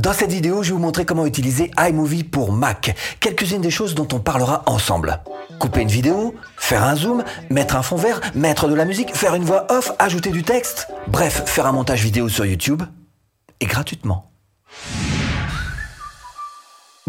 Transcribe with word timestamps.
Dans 0.00 0.14
cette 0.14 0.32
vidéo, 0.32 0.62
je 0.62 0.70
vais 0.70 0.76
vous 0.76 0.80
montrer 0.80 1.04
comment 1.04 1.26
utiliser 1.26 1.70
iMovie 1.78 2.24
pour 2.24 2.52
Mac. 2.52 2.96
Quelques-unes 3.20 3.60
des 3.60 3.70
choses 3.70 3.94
dont 3.94 4.08
on 4.14 4.18
parlera 4.18 4.62
ensemble. 4.64 5.20
Couper 5.58 5.82
une 5.82 5.90
vidéo, 5.90 6.34
faire 6.56 6.84
un 6.84 6.96
zoom, 6.96 7.22
mettre 7.50 7.76
un 7.76 7.82
fond 7.82 7.96
vert, 7.96 8.22
mettre 8.34 8.66
de 8.66 8.74
la 8.74 8.86
musique, 8.86 9.14
faire 9.14 9.34
une 9.34 9.44
voix 9.44 9.66
off, 9.70 9.92
ajouter 9.98 10.30
du 10.30 10.42
texte. 10.42 10.88
Bref, 11.08 11.42
faire 11.44 11.66
un 11.66 11.72
montage 11.72 12.02
vidéo 12.02 12.30
sur 12.30 12.46
YouTube. 12.46 12.82
Et 13.60 13.66
gratuitement. 13.66 14.32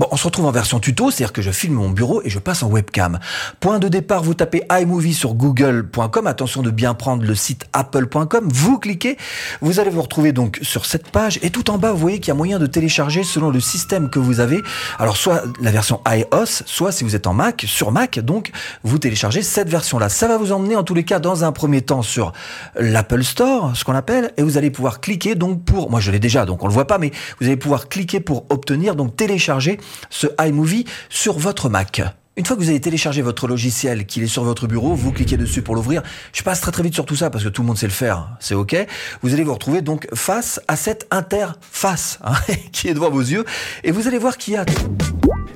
Bon, 0.01 0.07
on 0.09 0.17
se 0.17 0.23
retrouve 0.23 0.47
en 0.47 0.51
version 0.51 0.79
tuto, 0.79 1.11
c'est-à-dire 1.11 1.31
que 1.31 1.43
je 1.43 1.51
filme 1.51 1.75
mon 1.75 1.91
bureau 1.91 2.23
et 2.23 2.29
je 2.31 2.39
passe 2.39 2.63
en 2.63 2.69
webcam. 2.69 3.19
Point 3.59 3.77
de 3.77 3.87
départ, 3.87 4.23
vous 4.23 4.33
tapez 4.33 4.63
iMovie 4.71 5.13
sur 5.13 5.35
google.com, 5.35 6.25
attention 6.25 6.63
de 6.63 6.71
bien 6.71 6.95
prendre 6.95 7.23
le 7.23 7.35
site 7.35 7.67
apple.com, 7.71 8.49
vous 8.51 8.79
cliquez, 8.79 9.15
vous 9.61 9.79
allez 9.79 9.91
vous 9.91 10.01
retrouver 10.01 10.31
donc 10.31 10.57
sur 10.63 10.87
cette 10.87 11.11
page 11.11 11.37
et 11.43 11.51
tout 11.51 11.69
en 11.69 11.77
bas, 11.77 11.91
vous 11.91 11.99
voyez 11.99 12.19
qu'il 12.19 12.29
y 12.29 12.31
a 12.31 12.33
moyen 12.33 12.57
de 12.57 12.65
télécharger 12.65 13.21
selon 13.23 13.51
le 13.51 13.59
système 13.59 14.09
que 14.09 14.17
vous 14.17 14.39
avez. 14.39 14.63
Alors 14.97 15.17
soit 15.17 15.43
la 15.61 15.69
version 15.69 16.01
iOS, 16.07 16.63
soit 16.65 16.91
si 16.91 17.03
vous 17.03 17.15
êtes 17.15 17.27
en 17.27 17.35
Mac, 17.35 17.63
sur 17.67 17.91
Mac, 17.91 18.17
donc 18.17 18.49
vous 18.83 18.97
téléchargez 18.97 19.43
cette 19.43 19.69
version-là. 19.69 20.09
Ça 20.09 20.27
va 20.27 20.39
vous 20.39 20.51
emmener 20.51 20.75
en 20.75 20.83
tous 20.83 20.95
les 20.95 21.03
cas 21.03 21.19
dans 21.19 21.43
un 21.43 21.51
premier 21.51 21.83
temps 21.83 22.01
sur 22.01 22.33
l'Apple 22.75 23.23
Store, 23.23 23.77
ce 23.77 23.83
qu'on 23.83 23.93
appelle, 23.93 24.31
et 24.37 24.41
vous 24.41 24.57
allez 24.57 24.71
pouvoir 24.71 24.99
cliquer 24.99 25.35
donc 25.35 25.63
pour, 25.63 25.91
moi 25.91 25.99
je 25.99 26.09
l'ai 26.09 26.17
déjà, 26.17 26.47
donc 26.47 26.63
on 26.63 26.67
le 26.67 26.73
voit 26.73 26.87
pas, 26.87 26.97
mais 26.97 27.11
vous 27.39 27.45
allez 27.45 27.55
pouvoir 27.55 27.87
cliquer 27.87 28.19
pour 28.19 28.47
obtenir, 28.49 28.95
donc 28.95 29.15
télécharger 29.15 29.77
ce 30.09 30.27
iMovie 30.39 30.85
sur 31.09 31.37
votre 31.37 31.69
Mac. 31.69 32.01
Une 32.37 32.45
fois 32.45 32.55
que 32.55 32.61
vous 32.61 32.69
avez 32.69 32.79
téléchargé 32.79 33.21
votre 33.21 33.47
logiciel, 33.47 34.05
qu'il 34.05 34.23
est 34.23 34.27
sur 34.27 34.43
votre 34.45 34.65
bureau, 34.65 34.95
vous 34.95 35.11
cliquez 35.11 35.35
dessus 35.35 35.61
pour 35.61 35.75
l'ouvrir. 35.75 36.01
Je 36.31 36.41
passe 36.43 36.61
très 36.61 36.71
très 36.71 36.81
vite 36.81 36.93
sur 36.93 37.05
tout 37.05 37.17
ça 37.17 37.29
parce 37.29 37.43
que 37.43 37.49
tout 37.49 37.61
le 37.61 37.67
monde 37.67 37.77
sait 37.77 37.87
le 37.87 37.91
faire, 37.91 38.29
c'est 38.39 38.55
ok. 38.55 38.75
Vous 39.21 39.33
allez 39.33 39.43
vous 39.43 39.53
retrouver 39.53 39.81
donc 39.81 40.07
face 40.13 40.61
à 40.69 40.77
cette 40.77 41.07
interface 41.11 42.19
hein, 42.23 42.33
qui 42.71 42.87
est 42.87 42.93
devant 42.93 43.09
vos 43.09 43.19
yeux 43.19 43.43
et 43.83 43.91
vous 43.91 44.07
allez 44.07 44.17
voir 44.17 44.37
qu'il 44.37 44.53
y 44.53 44.57
a... 44.57 44.65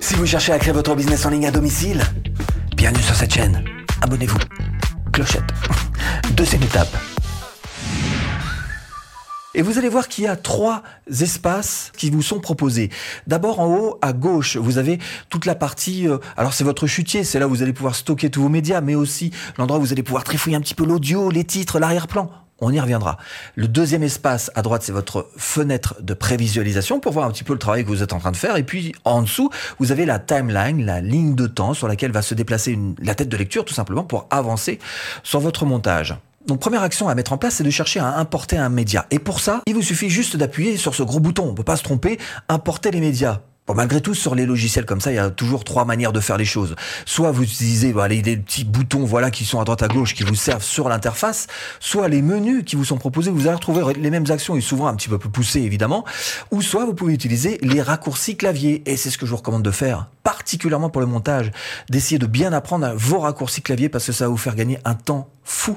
Si 0.02 0.16
vous 0.16 0.26
cherchez 0.26 0.52
à 0.52 0.60
créer 0.60 0.74
votre 0.74 0.94
business 0.96 1.26
en 1.26 1.30
ligne 1.30 1.48
à 1.48 1.52
domicile, 1.52 2.04
bienvenue 2.76 3.04
sur 3.04 3.16
cette 3.16 3.34
chaîne. 3.34 3.64
Abonnez-vous. 4.02 4.38
Clochette. 5.14 5.46
Deuxième 6.36 6.64
étape. 6.64 7.15
Et 9.56 9.62
vous 9.62 9.78
allez 9.78 9.88
voir 9.88 10.10
qu'il 10.10 10.26
y 10.26 10.28
a 10.28 10.36
trois 10.36 10.84
espaces 11.10 11.94
qui 11.98 12.10
vous 12.10 12.22
sont 12.22 12.42
proposés. 12.42 12.90
D'abord 13.26 13.62
en 13.62 13.74
haut 13.74 13.98
à 14.02 14.12
gauche, 14.12 14.58
vous 14.58 14.78
avez 14.78 15.00
toute 15.30 15.46
la 15.46 15.56
partie. 15.56 16.10
Euh, 16.10 16.18
alors 16.36 16.54
c'est 16.54 16.66
votre 16.66 16.88
chutier, 16.88 17.24
c'est 17.24 17.40
là 17.40 17.48
où 17.48 17.52
vous 17.52 17.64
allez 17.64 17.72
pouvoir 17.72 17.96
stocker 17.96 18.30
tous 18.30 18.42
vos 18.42 18.50
médias, 18.50 18.82
mais 18.82 18.96
aussi 18.96 19.32
l'endroit 19.58 19.80
où 19.80 19.82
vous 19.82 19.94
allez 19.94 20.04
pouvoir 20.04 20.26
trifouiller 20.26 20.58
un 20.58 20.62
petit 20.62 20.76
peu 20.76 20.86
l'audio, 20.86 21.32
les 21.32 21.46
titres, 21.46 21.80
l'arrière-plan. 21.80 22.30
On 22.60 22.72
y 22.72 22.80
reviendra. 22.82 23.18
Le 23.56 23.70
deuxième 23.70 24.04
espace 24.04 24.52
à 24.56 24.62
droite, 24.62 24.84
c'est 24.84 24.92
votre 24.92 25.30
fenêtre 25.38 25.96
de 26.02 26.14
prévisualisation 26.14 27.00
pour 27.00 27.14
voir 27.14 27.26
un 27.26 27.32
petit 27.32 27.46
peu 27.46 27.54
le 27.54 27.60
travail 27.60 27.84
que 27.84 27.90
vous 27.90 28.04
êtes 28.04 28.12
en 28.12 28.20
train 28.20 28.32
de 28.32 28.38
faire. 28.38 28.58
Et 28.58 28.64
puis 28.64 28.94
en 29.06 29.22
dessous, 29.22 29.50
vous 29.80 29.94
avez 29.94 30.06
la 30.06 30.20
timeline, 30.20 30.86
la 30.86 31.00
ligne 31.00 31.34
de 31.34 31.48
temps 31.48 31.74
sur 31.74 31.88
laquelle 31.88 32.12
va 32.12 32.22
se 32.22 32.34
déplacer 32.34 32.78
la 33.00 33.16
tête 33.16 33.30
de 33.30 33.38
lecture, 33.38 33.64
tout 33.64 33.74
simplement 33.74 34.04
pour 34.04 34.28
avancer 34.32 34.80
sur 35.24 35.40
votre 35.40 35.66
montage. 35.66 36.16
Donc 36.48 36.60
première 36.60 36.84
action 36.84 37.10
à 37.10 37.16
mettre 37.16 37.34
en 37.34 37.38
place, 37.38 37.56
c'est 37.56 37.64
de 37.64 37.70
chercher 37.70 38.00
à 38.00 38.18
importer 38.18 38.58
un 38.58 38.70
média. 38.70 39.08
Et 39.12 39.20
pour 39.20 39.40
ça, 39.40 39.62
il 39.66 39.74
vous 39.74 39.82
suffit 39.82 40.10
juste 40.10 40.38
d'appuyer 40.38 40.78
sur 40.78 40.94
ce 40.94 41.04
gros 41.04 41.20
bouton. 41.20 41.44
On 41.44 41.52
ne 41.52 41.56
peut 41.56 41.64
pas 41.64 41.78
se 41.78 41.84
tromper, 41.84 42.20
importer 42.50 42.92
les 42.92 43.00
médias. 43.00 43.42
Bon, 43.68 43.74
malgré 43.74 44.00
tout, 44.00 44.14
sur 44.14 44.36
les 44.36 44.46
logiciels 44.46 44.86
comme 44.86 45.02
ça, 45.02 45.12
il 45.12 45.16
y 45.16 45.20
a 45.20 45.32
toujours 45.32 45.64
trois 45.64 45.86
manières 45.86 46.14
de 46.14 46.20
faire 46.20 46.38
les 46.38 46.46
choses. 46.46 46.76
Soit 47.06 47.32
vous 47.32 47.42
utilisez 47.42 47.94
bah, 47.94 48.08
les, 48.08 48.22
petits 48.22 48.64
boutons 48.64 49.06
voilà 49.06 49.32
qui 49.32 49.44
sont 49.44 49.60
à 49.60 49.64
droite 49.64 49.82
à 49.82 49.88
gauche 49.88 50.14
qui 50.14 50.22
vous 50.22 50.36
servent 50.36 50.64
sur 50.64 50.88
l'interface, 50.88 51.48
soit 51.80 52.08
les 52.08 52.22
menus 52.22 52.64
qui 52.64 52.76
vous 52.76 52.86
sont 52.86 52.98
proposés, 52.98 53.32
vous 53.32 53.48
allez 53.48 53.56
retrouver 53.56 53.82
les 53.96 54.12
mêmes 54.12 54.30
actions 54.30 54.56
et 54.56 54.62
souvent 54.62 54.86
un 54.86 54.94
petit 54.94 55.10
peu 55.10 55.18
plus 55.18 55.30
poussées 55.30 55.62
évidemment, 55.62 56.06
ou 56.52 56.62
soit 56.62 56.86
vous 56.86 56.94
pouvez 56.94 57.16
utiliser 57.16 57.58
les 57.64 57.82
raccourcis 57.82 58.38
clavier 58.38 58.84
et 58.86 58.98
c'est 58.98 59.10
ce 59.10 59.18
que 59.18 59.26
je 59.26 59.32
vous 59.32 59.38
recommande 59.38 59.64
de 59.64 59.72
faire, 59.72 60.10
particulièrement 60.24 60.92
pour 60.92 61.02
le 61.02 61.08
montage, 61.08 61.52
d'essayer 61.90 62.20
de 62.20 62.28
bien 62.28 62.54
apprendre 62.54 62.94
vos 62.96 63.22
raccourcis 63.22 63.64
clavier 63.64 63.90
parce 63.90 64.06
que 64.06 64.12
ça 64.12 64.26
va 64.26 64.30
vous 64.30 64.38
faire 64.38 64.56
gagner 64.56 64.78
un 64.86 64.94
temps 64.94 65.28
fou. 65.44 65.76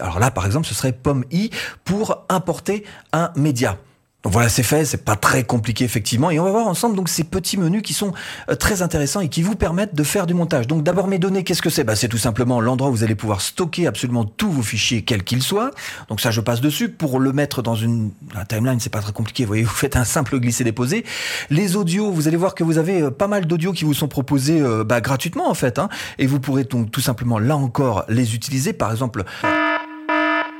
Alors 0.00 0.18
là, 0.18 0.32
par 0.32 0.46
exemple, 0.46 0.66
ce 0.66 0.74
serait 0.74 0.92
pomme 0.92 1.24
i 1.30 1.50
pour 1.84 2.24
importer 2.28 2.84
un 3.12 3.30
média. 3.36 3.78
Donc 4.22 4.34
voilà, 4.34 4.50
c'est 4.50 4.62
fait, 4.62 4.84
c'est 4.84 5.04
pas 5.04 5.16
très 5.16 5.44
compliqué 5.44 5.84
effectivement, 5.84 6.30
et 6.30 6.38
on 6.38 6.44
va 6.44 6.50
voir 6.50 6.66
ensemble 6.66 6.94
donc 6.94 7.08
ces 7.08 7.24
petits 7.24 7.56
menus 7.56 7.80
qui 7.80 7.94
sont 7.94 8.12
euh, 8.50 8.54
très 8.54 8.82
intéressants 8.82 9.20
et 9.20 9.28
qui 9.28 9.40
vous 9.40 9.54
permettent 9.54 9.94
de 9.94 10.02
faire 10.02 10.26
du 10.26 10.34
montage. 10.34 10.66
Donc 10.66 10.82
d'abord 10.82 11.06
mes 11.06 11.18
données, 11.18 11.42
qu'est-ce 11.42 11.62
que 11.62 11.70
c'est? 11.70 11.84
Bah, 11.84 11.96
C'est 11.96 12.08
tout 12.08 12.18
simplement 12.18 12.60
l'endroit 12.60 12.90
où 12.90 12.92
vous 12.92 13.04
allez 13.04 13.14
pouvoir 13.14 13.40
stocker 13.40 13.86
absolument 13.86 14.24
tous 14.24 14.50
vos 14.50 14.62
fichiers, 14.62 15.02
quels 15.02 15.24
qu'ils 15.24 15.42
soient. 15.42 15.70
Donc 16.08 16.20
ça, 16.20 16.30
je 16.30 16.42
passe 16.42 16.60
dessus 16.60 16.90
pour 16.90 17.18
le 17.18 17.32
mettre 17.32 17.62
dans 17.62 17.74
une 17.74 18.10
la 18.34 18.44
timeline, 18.44 18.78
c'est 18.78 18.92
pas 18.92 19.00
très 19.00 19.12
compliqué. 19.12 19.44
Vous 19.44 19.48
voyez, 19.48 19.62
vous 19.62 19.70
faites 19.70 19.96
un 19.96 20.04
simple 20.04 20.38
glisser-déposer. 20.38 21.04
Les 21.48 21.76
audios, 21.76 22.10
vous 22.10 22.28
allez 22.28 22.36
voir 22.36 22.54
que 22.54 22.62
vous 22.62 22.76
avez 22.76 23.00
euh, 23.00 23.10
pas 23.10 23.26
mal 23.26 23.46
d'audios 23.46 23.72
qui 23.72 23.84
vous 23.84 23.94
sont 23.94 24.08
proposés 24.08 24.60
euh, 24.60 24.84
bah, 24.84 25.00
gratuitement 25.00 25.48
en 25.48 25.54
fait, 25.54 25.78
hein, 25.78 25.88
et 26.18 26.26
vous 26.26 26.40
pourrez 26.40 26.64
donc 26.64 26.90
tout 26.90 27.00
simplement 27.00 27.38
là 27.38 27.56
encore 27.56 28.04
les 28.08 28.34
utiliser. 28.34 28.74
Par 28.74 28.90
exemple. 28.90 29.24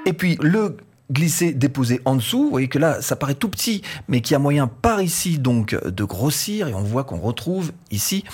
Et 0.07 0.13
puis 0.15 0.39
le 0.41 0.77
glisser, 1.11 1.53
déposer 1.53 2.01
en 2.05 2.17
dessous. 2.17 2.45
Vous 2.45 2.51
voyez 2.51 2.69
que 2.69 2.79
là, 2.79 3.03
ça 3.03 3.17
paraît 3.17 3.35
tout 3.35 3.49
petit, 3.49 3.83
mais 4.09 4.21
qu'il 4.21 4.33
y 4.33 4.37
a 4.37 4.39
moyen 4.39 4.67
par 4.67 5.03
ici 5.03 5.39
donc 5.39 5.75
de 5.85 6.05
grossir 6.05 6.69
et 6.69 6.75
on 6.75 6.83
voit 6.83 7.05
qu'on 7.05 7.19
retrouve 7.19 7.73
ici 7.91 8.25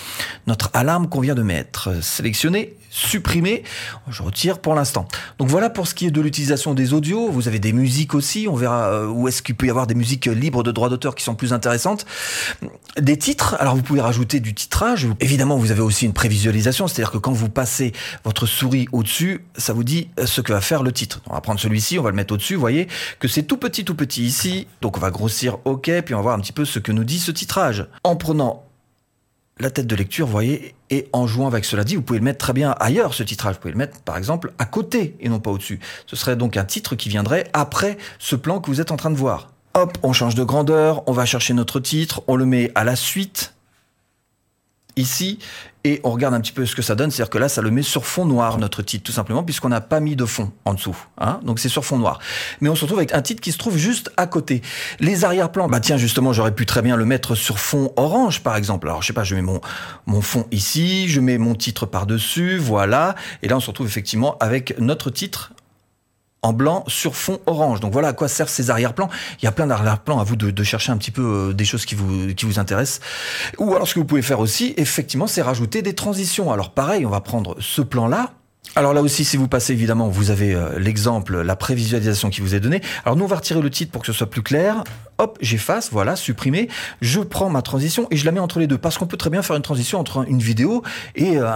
notre 0.46 0.70
alarme 0.74 1.08
qu'on 1.08 1.20
vient 1.20 1.34
de 1.34 1.42
mettre. 1.42 2.02
Sélectionner, 2.02 2.76
supprimer, 2.90 3.62
je 4.08 4.22
retire 4.22 4.58
pour 4.58 4.74
l'instant. 4.74 5.06
Donc 5.38 5.48
voilà 5.48 5.70
pour 5.70 5.86
ce 5.86 5.94
qui 5.94 6.06
est 6.06 6.10
de 6.10 6.20
l'utilisation 6.20 6.74
des 6.74 6.94
audios. 6.94 7.30
Vous 7.30 7.48
avez 7.48 7.58
des 7.58 7.72
musiques 7.72 8.14
aussi, 8.14 8.46
on 8.48 8.54
verra 8.54 8.88
euh, 8.88 9.06
où 9.06 9.28
est-ce 9.28 9.42
qu'il 9.42 9.54
peut 9.54 9.66
y 9.66 9.70
avoir 9.70 9.86
des 9.86 9.94
musiques 9.94 10.26
libres 10.26 10.62
de 10.62 10.72
droits 10.72 10.88
d'auteur 10.88 11.14
qui 11.14 11.22
sont 11.22 11.34
plus 11.34 11.52
intéressantes. 11.52 12.06
Des 12.98 13.18
titres, 13.18 13.56
alors 13.58 13.76
vous 13.76 13.82
pouvez 13.82 14.00
rajouter 14.00 14.40
du 14.40 14.54
titrage. 14.54 15.06
Évidemment, 15.20 15.58
vous 15.58 15.70
avez 15.70 15.82
aussi 15.82 16.06
une 16.06 16.12
prévisualisation, 16.12 16.88
c'est-à-dire 16.88 17.10
que 17.10 17.18
quand 17.18 17.32
vous 17.32 17.50
passez 17.50 17.92
votre 18.24 18.46
souris 18.46 18.88
au-dessus, 18.92 19.44
ça 19.56 19.72
vous 19.72 19.84
dit 19.84 20.08
ce 20.24 20.40
que 20.40 20.52
va 20.52 20.60
faire 20.60 20.82
le 20.82 20.92
titre. 20.92 21.20
On 21.28 21.34
va 21.34 21.40
prendre 21.40 21.60
celui-ci, 21.60 21.98
on 21.98 22.02
va 22.02 22.10
le 22.10 22.16
mettre 22.16 22.34
au-dessus 22.34 22.56
voyez 22.66 22.88
que 23.18 23.28
c'est 23.28 23.42
tout 23.42 23.56
petit, 23.56 23.84
tout 23.84 23.94
petit 23.94 24.24
ici. 24.24 24.66
Donc 24.80 24.96
on 24.96 25.00
va 25.00 25.10
grossir 25.10 25.58
OK, 25.64 25.90
puis 26.04 26.14
on 26.14 26.18
va 26.18 26.22
voir 26.22 26.34
un 26.36 26.40
petit 26.40 26.52
peu 26.52 26.64
ce 26.64 26.78
que 26.78 26.92
nous 26.92 27.04
dit 27.04 27.18
ce 27.18 27.30
titrage. 27.30 27.86
En 28.04 28.16
prenant 28.16 28.64
la 29.58 29.70
tête 29.70 29.86
de 29.86 29.96
lecture, 29.96 30.26
vous 30.26 30.32
voyez, 30.32 30.74
et 30.90 31.08
en 31.12 31.26
jouant 31.26 31.46
avec 31.46 31.64
cela 31.64 31.82
dit, 31.82 31.96
vous 31.96 32.02
pouvez 32.02 32.18
le 32.18 32.24
mettre 32.24 32.38
très 32.38 32.52
bien 32.52 32.74
ailleurs, 32.78 33.14
ce 33.14 33.22
titrage. 33.22 33.54
Vous 33.54 33.60
pouvez 33.60 33.72
le 33.72 33.78
mettre, 33.78 34.00
par 34.02 34.18
exemple, 34.18 34.52
à 34.58 34.66
côté 34.66 35.16
et 35.20 35.28
non 35.28 35.40
pas 35.40 35.50
au-dessus. 35.50 35.80
Ce 36.06 36.14
serait 36.14 36.36
donc 36.36 36.56
un 36.56 36.64
titre 36.64 36.94
qui 36.94 37.08
viendrait 37.08 37.48
après 37.52 37.96
ce 38.18 38.36
plan 38.36 38.60
que 38.60 38.70
vous 38.70 38.80
êtes 38.80 38.92
en 38.92 38.96
train 38.96 39.10
de 39.10 39.16
voir. 39.16 39.52
Hop, 39.74 39.96
on 40.02 40.12
change 40.12 40.34
de 40.34 40.44
grandeur, 40.44 41.02
on 41.06 41.12
va 41.12 41.26
chercher 41.26 41.54
notre 41.54 41.80
titre, 41.80 42.22
on 42.28 42.36
le 42.36 42.46
met 42.46 42.70
à 42.74 42.84
la 42.84 42.96
suite, 42.96 43.54
ici 44.96 45.38
et 45.86 46.00
on 46.02 46.10
regarde 46.10 46.34
un 46.34 46.40
petit 46.40 46.52
peu 46.52 46.66
ce 46.66 46.74
que 46.74 46.82
ça 46.82 46.96
donne. 46.96 47.12
C'est-à-dire 47.12 47.30
que 47.30 47.38
là, 47.38 47.48
ça 47.48 47.62
le 47.62 47.70
met 47.70 47.82
sur 47.82 48.06
fond 48.06 48.24
noir, 48.24 48.58
notre 48.58 48.82
titre, 48.82 49.04
tout 49.04 49.12
simplement, 49.12 49.44
puisqu'on 49.44 49.68
n'a 49.68 49.80
pas 49.80 50.00
mis 50.00 50.16
de 50.16 50.24
fond 50.24 50.50
en 50.64 50.74
dessous. 50.74 50.96
Hein 51.18 51.38
Donc 51.44 51.60
c'est 51.60 51.68
sur 51.68 51.84
fond 51.84 51.96
noir. 51.96 52.18
Mais 52.60 52.68
on 52.68 52.74
se 52.74 52.82
retrouve 52.82 52.98
avec 52.98 53.14
un 53.14 53.22
titre 53.22 53.40
qui 53.40 53.52
se 53.52 53.58
trouve 53.58 53.76
juste 53.76 54.10
à 54.16 54.26
côté. 54.26 54.62
Les 54.98 55.24
arrière-plans, 55.24 55.68
bah 55.68 55.78
tiens, 55.78 55.96
justement, 55.96 56.32
j'aurais 56.32 56.54
pu 56.54 56.66
très 56.66 56.82
bien 56.82 56.96
le 56.96 57.04
mettre 57.04 57.36
sur 57.36 57.60
fond 57.60 57.92
orange, 57.94 58.42
par 58.42 58.56
exemple. 58.56 58.88
Alors, 58.88 59.02
je 59.02 59.06
sais 59.06 59.12
pas, 59.12 59.22
je 59.22 59.36
mets 59.36 59.42
mon, 59.42 59.60
mon 60.06 60.22
fond 60.22 60.46
ici, 60.50 61.08
je 61.08 61.20
mets 61.20 61.38
mon 61.38 61.54
titre 61.54 61.86
par-dessus, 61.86 62.58
voilà. 62.58 63.14
Et 63.42 63.48
là, 63.48 63.56
on 63.56 63.60
se 63.60 63.68
retrouve 63.68 63.86
effectivement 63.86 64.36
avec 64.38 64.76
notre 64.80 65.10
titre 65.10 65.52
en 66.46 66.52
blanc 66.52 66.84
sur 66.86 67.16
fond 67.16 67.40
orange. 67.46 67.80
Donc 67.80 67.92
voilà 67.92 68.08
à 68.08 68.12
quoi 68.12 68.28
servent 68.28 68.50
ces 68.50 68.70
arrière-plans. 68.70 69.08
Il 69.42 69.44
y 69.44 69.48
a 69.48 69.52
plein 69.52 69.66
d'arrière-plans 69.66 70.18
à 70.20 70.24
vous 70.24 70.36
de, 70.36 70.62
chercher 70.62 70.92
un 70.92 70.96
petit 70.96 71.10
peu 71.10 71.22
euh, 71.22 71.52
des 71.52 71.64
choses 71.64 71.84
qui 71.84 71.94
vous, 71.94 72.34
qui 72.34 72.46
vous 72.46 72.58
intéressent. 72.58 73.00
Ou 73.58 73.74
alors 73.74 73.86
ce 73.86 73.94
que 73.94 74.00
vous 74.00 74.06
pouvez 74.06 74.22
faire 74.22 74.40
aussi, 74.40 74.74
effectivement, 74.76 75.26
c'est 75.26 75.42
rajouter 75.42 75.82
des 75.82 75.94
transitions. 75.94 76.52
Alors 76.52 76.70
pareil, 76.70 77.04
on 77.04 77.10
va 77.10 77.20
prendre 77.20 77.56
ce 77.60 77.82
plan-là. 77.82 78.32
Alors 78.74 78.92
là 78.92 79.00
aussi, 79.00 79.24
si 79.24 79.36
vous 79.36 79.48
passez 79.48 79.72
évidemment, 79.72 80.08
vous 80.08 80.30
avez 80.30 80.54
euh, 80.54 80.78
l'exemple, 80.78 81.40
la 81.40 81.56
prévisualisation 81.56 82.30
qui 82.30 82.40
vous 82.40 82.54
est 82.54 82.60
donnée. 82.60 82.82
Alors 83.04 83.16
nous, 83.16 83.24
on 83.24 83.28
va 83.28 83.36
retirer 83.36 83.60
le 83.60 83.70
titre 83.70 83.90
pour 83.90 84.02
que 84.02 84.06
ce 84.06 84.12
soit 84.12 84.28
plus 84.28 84.42
clair 84.42 84.84
hop, 85.18 85.38
j'efface, 85.40 85.90
voilà, 85.90 86.16
supprimer, 86.16 86.68
je 87.00 87.20
prends 87.20 87.48
ma 87.48 87.62
transition 87.62 88.06
et 88.10 88.16
je 88.16 88.24
la 88.24 88.32
mets 88.32 88.40
entre 88.40 88.58
les 88.58 88.66
deux. 88.66 88.78
Parce 88.78 88.98
qu'on 88.98 89.06
peut 89.06 89.16
très 89.16 89.30
bien 89.30 89.42
faire 89.42 89.56
une 89.56 89.62
transition 89.62 89.98
entre 89.98 90.24
une 90.28 90.40
vidéo 90.40 90.82
et 91.14 91.38
euh, 91.38 91.48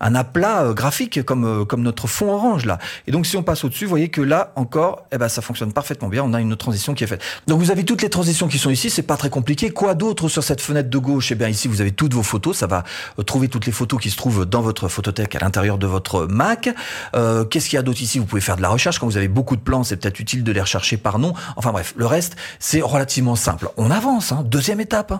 un, 0.00 0.14
aplat 0.14 0.64
euh, 0.64 0.74
graphique 0.74 1.22
comme, 1.24 1.44
euh, 1.44 1.64
comme 1.64 1.82
notre 1.82 2.06
fond 2.06 2.32
orange 2.32 2.64
là. 2.64 2.78
Et 3.06 3.12
donc 3.12 3.26
si 3.26 3.36
on 3.36 3.42
passe 3.42 3.64
au-dessus, 3.64 3.84
vous 3.84 3.90
voyez 3.90 4.08
que 4.08 4.20
là 4.20 4.52
encore, 4.56 5.06
eh 5.12 5.18
ben, 5.18 5.28
ça 5.28 5.42
fonctionne 5.42 5.72
parfaitement 5.72 6.08
bien, 6.08 6.22
on 6.24 6.34
a 6.34 6.40
une 6.40 6.56
transition 6.56 6.94
qui 6.94 7.04
est 7.04 7.06
faite. 7.06 7.22
Donc 7.46 7.60
vous 7.60 7.70
avez 7.70 7.84
toutes 7.84 8.02
les 8.02 8.10
transitions 8.10 8.48
qui 8.48 8.58
sont 8.58 8.70
ici, 8.70 8.90
c'est 8.90 9.02
pas 9.02 9.16
très 9.16 9.30
compliqué. 9.30 9.70
Quoi 9.70 9.94
d'autre 9.94 10.28
sur 10.28 10.42
cette 10.42 10.60
fenêtre 10.60 10.90
de 10.90 10.98
gauche? 10.98 11.32
Eh 11.32 11.34
bien 11.34 11.48
ici 11.48 11.68
vous 11.68 11.80
avez 11.80 11.92
toutes 11.92 12.14
vos 12.14 12.22
photos, 12.22 12.56
ça 12.56 12.66
va 12.66 12.84
trouver 13.24 13.48
toutes 13.48 13.66
les 13.66 13.72
photos 13.72 14.00
qui 14.00 14.10
se 14.10 14.16
trouvent 14.16 14.46
dans 14.46 14.62
votre 14.62 14.88
photothèque 14.88 15.34
à 15.36 15.38
l'intérieur 15.40 15.78
de 15.78 15.86
votre 15.86 16.26
Mac. 16.26 16.68
Qu'est-ce 17.12 17.68
qu'il 17.68 17.76
y 17.76 17.78
a 17.78 17.82
d'autre 17.82 18.02
ici? 18.02 18.18
Vous 18.18 18.26
pouvez 18.26 18.40
faire 18.40 18.56
de 18.56 18.62
la 18.62 18.68
recherche, 18.68 18.98
quand 18.98 19.06
vous 19.06 19.16
avez 19.16 19.28
beaucoup 19.28 19.56
de 19.56 19.60
plans, 19.60 19.84
c'est 19.84 19.96
peut-être 19.96 20.20
utile 20.20 20.44
de 20.44 20.52
les 20.52 20.60
rechercher 20.60 20.96
par 20.96 21.18
nom. 21.18 21.34
Enfin 21.56 21.72
bref, 21.72 21.94
le 21.96 22.06
reste, 22.06 22.36
c'est 22.58 22.82
relativement 22.96 23.36
simple. 23.36 23.68
On 23.76 23.90
avance, 23.90 24.32
hein. 24.32 24.42
deuxième 24.44 24.80
étape. 24.80 25.12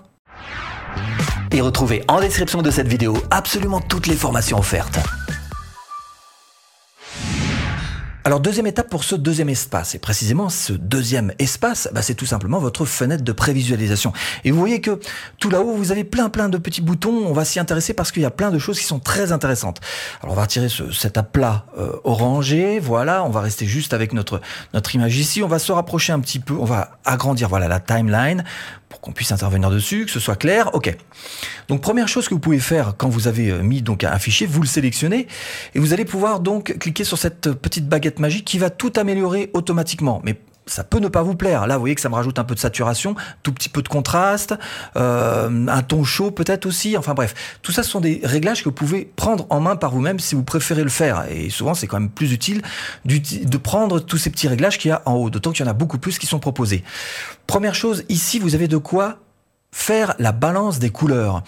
Et 1.52 1.61
retrouvez 1.61 2.02
en 2.08 2.20
description 2.20 2.62
de 2.62 2.70
cette 2.70 2.88
vidéo 2.88 3.17
absolument 3.31 3.81
toutes 3.81 4.06
les 4.06 4.17
formations 4.17 4.58
offertes. 4.58 4.99
Alors 8.26 8.40
deuxième 8.40 8.67
étape 8.67 8.90
pour 8.90 9.05
ce 9.05 9.14
deuxième 9.14 9.49
espace, 9.50 9.94
et 9.94 10.00
précisément 10.00 10.49
ce 10.49 10.73
deuxième 10.73 11.32
espace, 11.38 11.88
bah, 11.93 12.02
c'est 12.02 12.17
tout 12.17 12.26
simplement 12.26 12.58
votre 12.58 12.84
fenêtre 12.84 13.23
de 13.23 13.31
prévisualisation. 13.31 14.12
Et 14.43 14.50
vous 14.50 14.58
voyez 14.58 14.81
que 14.81 14.99
tout 15.38 15.49
là-haut, 15.49 15.76
vous 15.76 15.93
avez 15.93 16.02
plein 16.02 16.28
plein 16.28 16.49
de 16.49 16.58
petits 16.58 16.81
boutons, 16.81 17.25
on 17.25 17.32
va 17.32 17.44
s'y 17.44 17.61
intéresser 17.61 17.94
parce 17.94 18.11
qu'il 18.11 18.23
y 18.23 18.26
a 18.26 18.32
plein 18.32 18.50
de 18.50 18.58
choses 18.58 18.81
qui 18.81 18.84
sont 18.84 18.99
très 18.99 19.31
intéressantes. 19.31 19.81
Alors 20.25 20.32
on 20.32 20.37
va 20.37 20.43
retirer 20.43 20.69
ce, 20.69 20.90
cet 20.90 21.19
aplat 21.19 21.67
euh, 21.78 21.93
orangé, 22.02 22.81
voilà, 22.81 23.23
on 23.23 23.31
va 23.31 23.43
rester 23.43 23.64
juste 23.64 23.94
avec 23.94 24.12
notre, 24.12 24.40
notre 24.75 24.93
image 24.96 25.17
ici, 25.17 25.44
on 25.44 25.49
va 25.49 25.61
se 25.61 25.70
rapprocher 25.70 26.12
un 26.12 26.19
petit 26.19 26.40
peu, 26.40 26.55
on 26.55 26.64
va 26.64 26.99
agrandir 27.05 27.49
voilà 27.49 27.69
la 27.69 27.78
timeline 27.78 28.43
pour 28.88 29.00
qu'on 29.00 29.12
puisse 29.12 29.32
intervenir 29.32 29.70
dessus, 29.70 30.06
que 30.06 30.10
ce 30.10 30.20
soit 30.20 30.36
clair. 30.36 30.70
Ok. 30.74 30.96
Donc 31.68 31.80
première 31.80 32.08
chose 32.08 32.28
que 32.28 32.34
vous 32.34 32.40
pouvez 32.40 32.58
faire 32.58 32.94
quand 32.96 33.08
vous 33.08 33.28
avez 33.28 33.50
euh, 33.50 33.62
mis 33.62 33.82
donc 33.82 34.04
un 34.04 34.18
fichier, 34.18 34.46
vous 34.46 34.60
le 34.60 34.66
sélectionnez 34.66 35.26
et 35.74 35.78
vous 35.78 35.92
allez 35.92 36.04
pouvoir 36.04 36.40
donc 36.40 36.78
cliquer 36.78 37.04
sur 37.04 37.18
cette 37.18 37.52
petite 37.52 37.88
baguette 37.88 38.18
magique 38.18 38.44
qui 38.44 38.58
va 38.58 38.70
tout 38.70 38.92
améliorer 38.96 39.50
automatiquement. 39.54 40.20
Mais 40.24 40.36
ça 40.66 40.82
peut 40.82 40.98
ne 40.98 41.08
pas 41.08 41.22
vous 41.22 41.36
plaire. 41.36 41.66
Là, 41.66 41.76
vous 41.76 41.80
voyez 41.80 41.94
que 41.94 42.00
ça 42.00 42.08
me 42.08 42.14
rajoute 42.14 42.38
un 42.38 42.44
peu 42.44 42.54
de 42.54 42.60
saturation, 42.60 43.14
tout 43.42 43.52
petit 43.52 43.68
peu 43.68 43.82
de 43.82 43.88
contraste, 43.88 44.54
euh, 44.96 45.66
un 45.68 45.82
ton 45.82 46.02
chaud 46.02 46.32
peut-être 46.32 46.66
aussi. 46.66 46.96
Enfin 46.96 47.14
bref, 47.14 47.34
tout 47.62 47.72
ça 47.72 47.82
ce 47.82 47.90
sont 47.90 48.00
des 48.00 48.20
réglages 48.24 48.60
que 48.60 48.68
vous 48.68 48.74
pouvez 48.74 49.10
prendre 49.16 49.46
en 49.50 49.60
main 49.60 49.76
par 49.76 49.92
vous-même 49.92 50.18
si 50.18 50.34
vous 50.34 50.42
préférez 50.42 50.82
le 50.82 50.90
faire. 50.90 51.24
Et 51.30 51.50
souvent, 51.50 51.74
c'est 51.74 51.86
quand 51.86 52.00
même 52.00 52.10
plus 52.10 52.32
utile 52.32 52.62
de 53.04 53.56
prendre 53.58 54.00
tous 54.00 54.18
ces 54.18 54.30
petits 54.30 54.48
réglages 54.48 54.78
qu'il 54.78 54.88
y 54.88 54.92
a 54.92 55.02
en 55.06 55.14
haut, 55.14 55.30
d'autant 55.30 55.52
qu'il 55.52 55.64
y 55.64 55.68
en 55.68 55.70
a 55.70 55.74
beaucoup 55.74 55.98
plus 55.98 56.18
qui 56.18 56.26
sont 56.26 56.40
proposés. 56.40 56.82
Première 57.46 57.74
chose, 57.74 58.04
ici, 58.08 58.38
vous 58.38 58.54
avez 58.54 58.66
de 58.66 58.76
quoi 58.76 59.18
faire 59.72 60.14
la 60.18 60.32
balance 60.32 60.78
des 60.78 60.90
couleurs. 60.90 61.42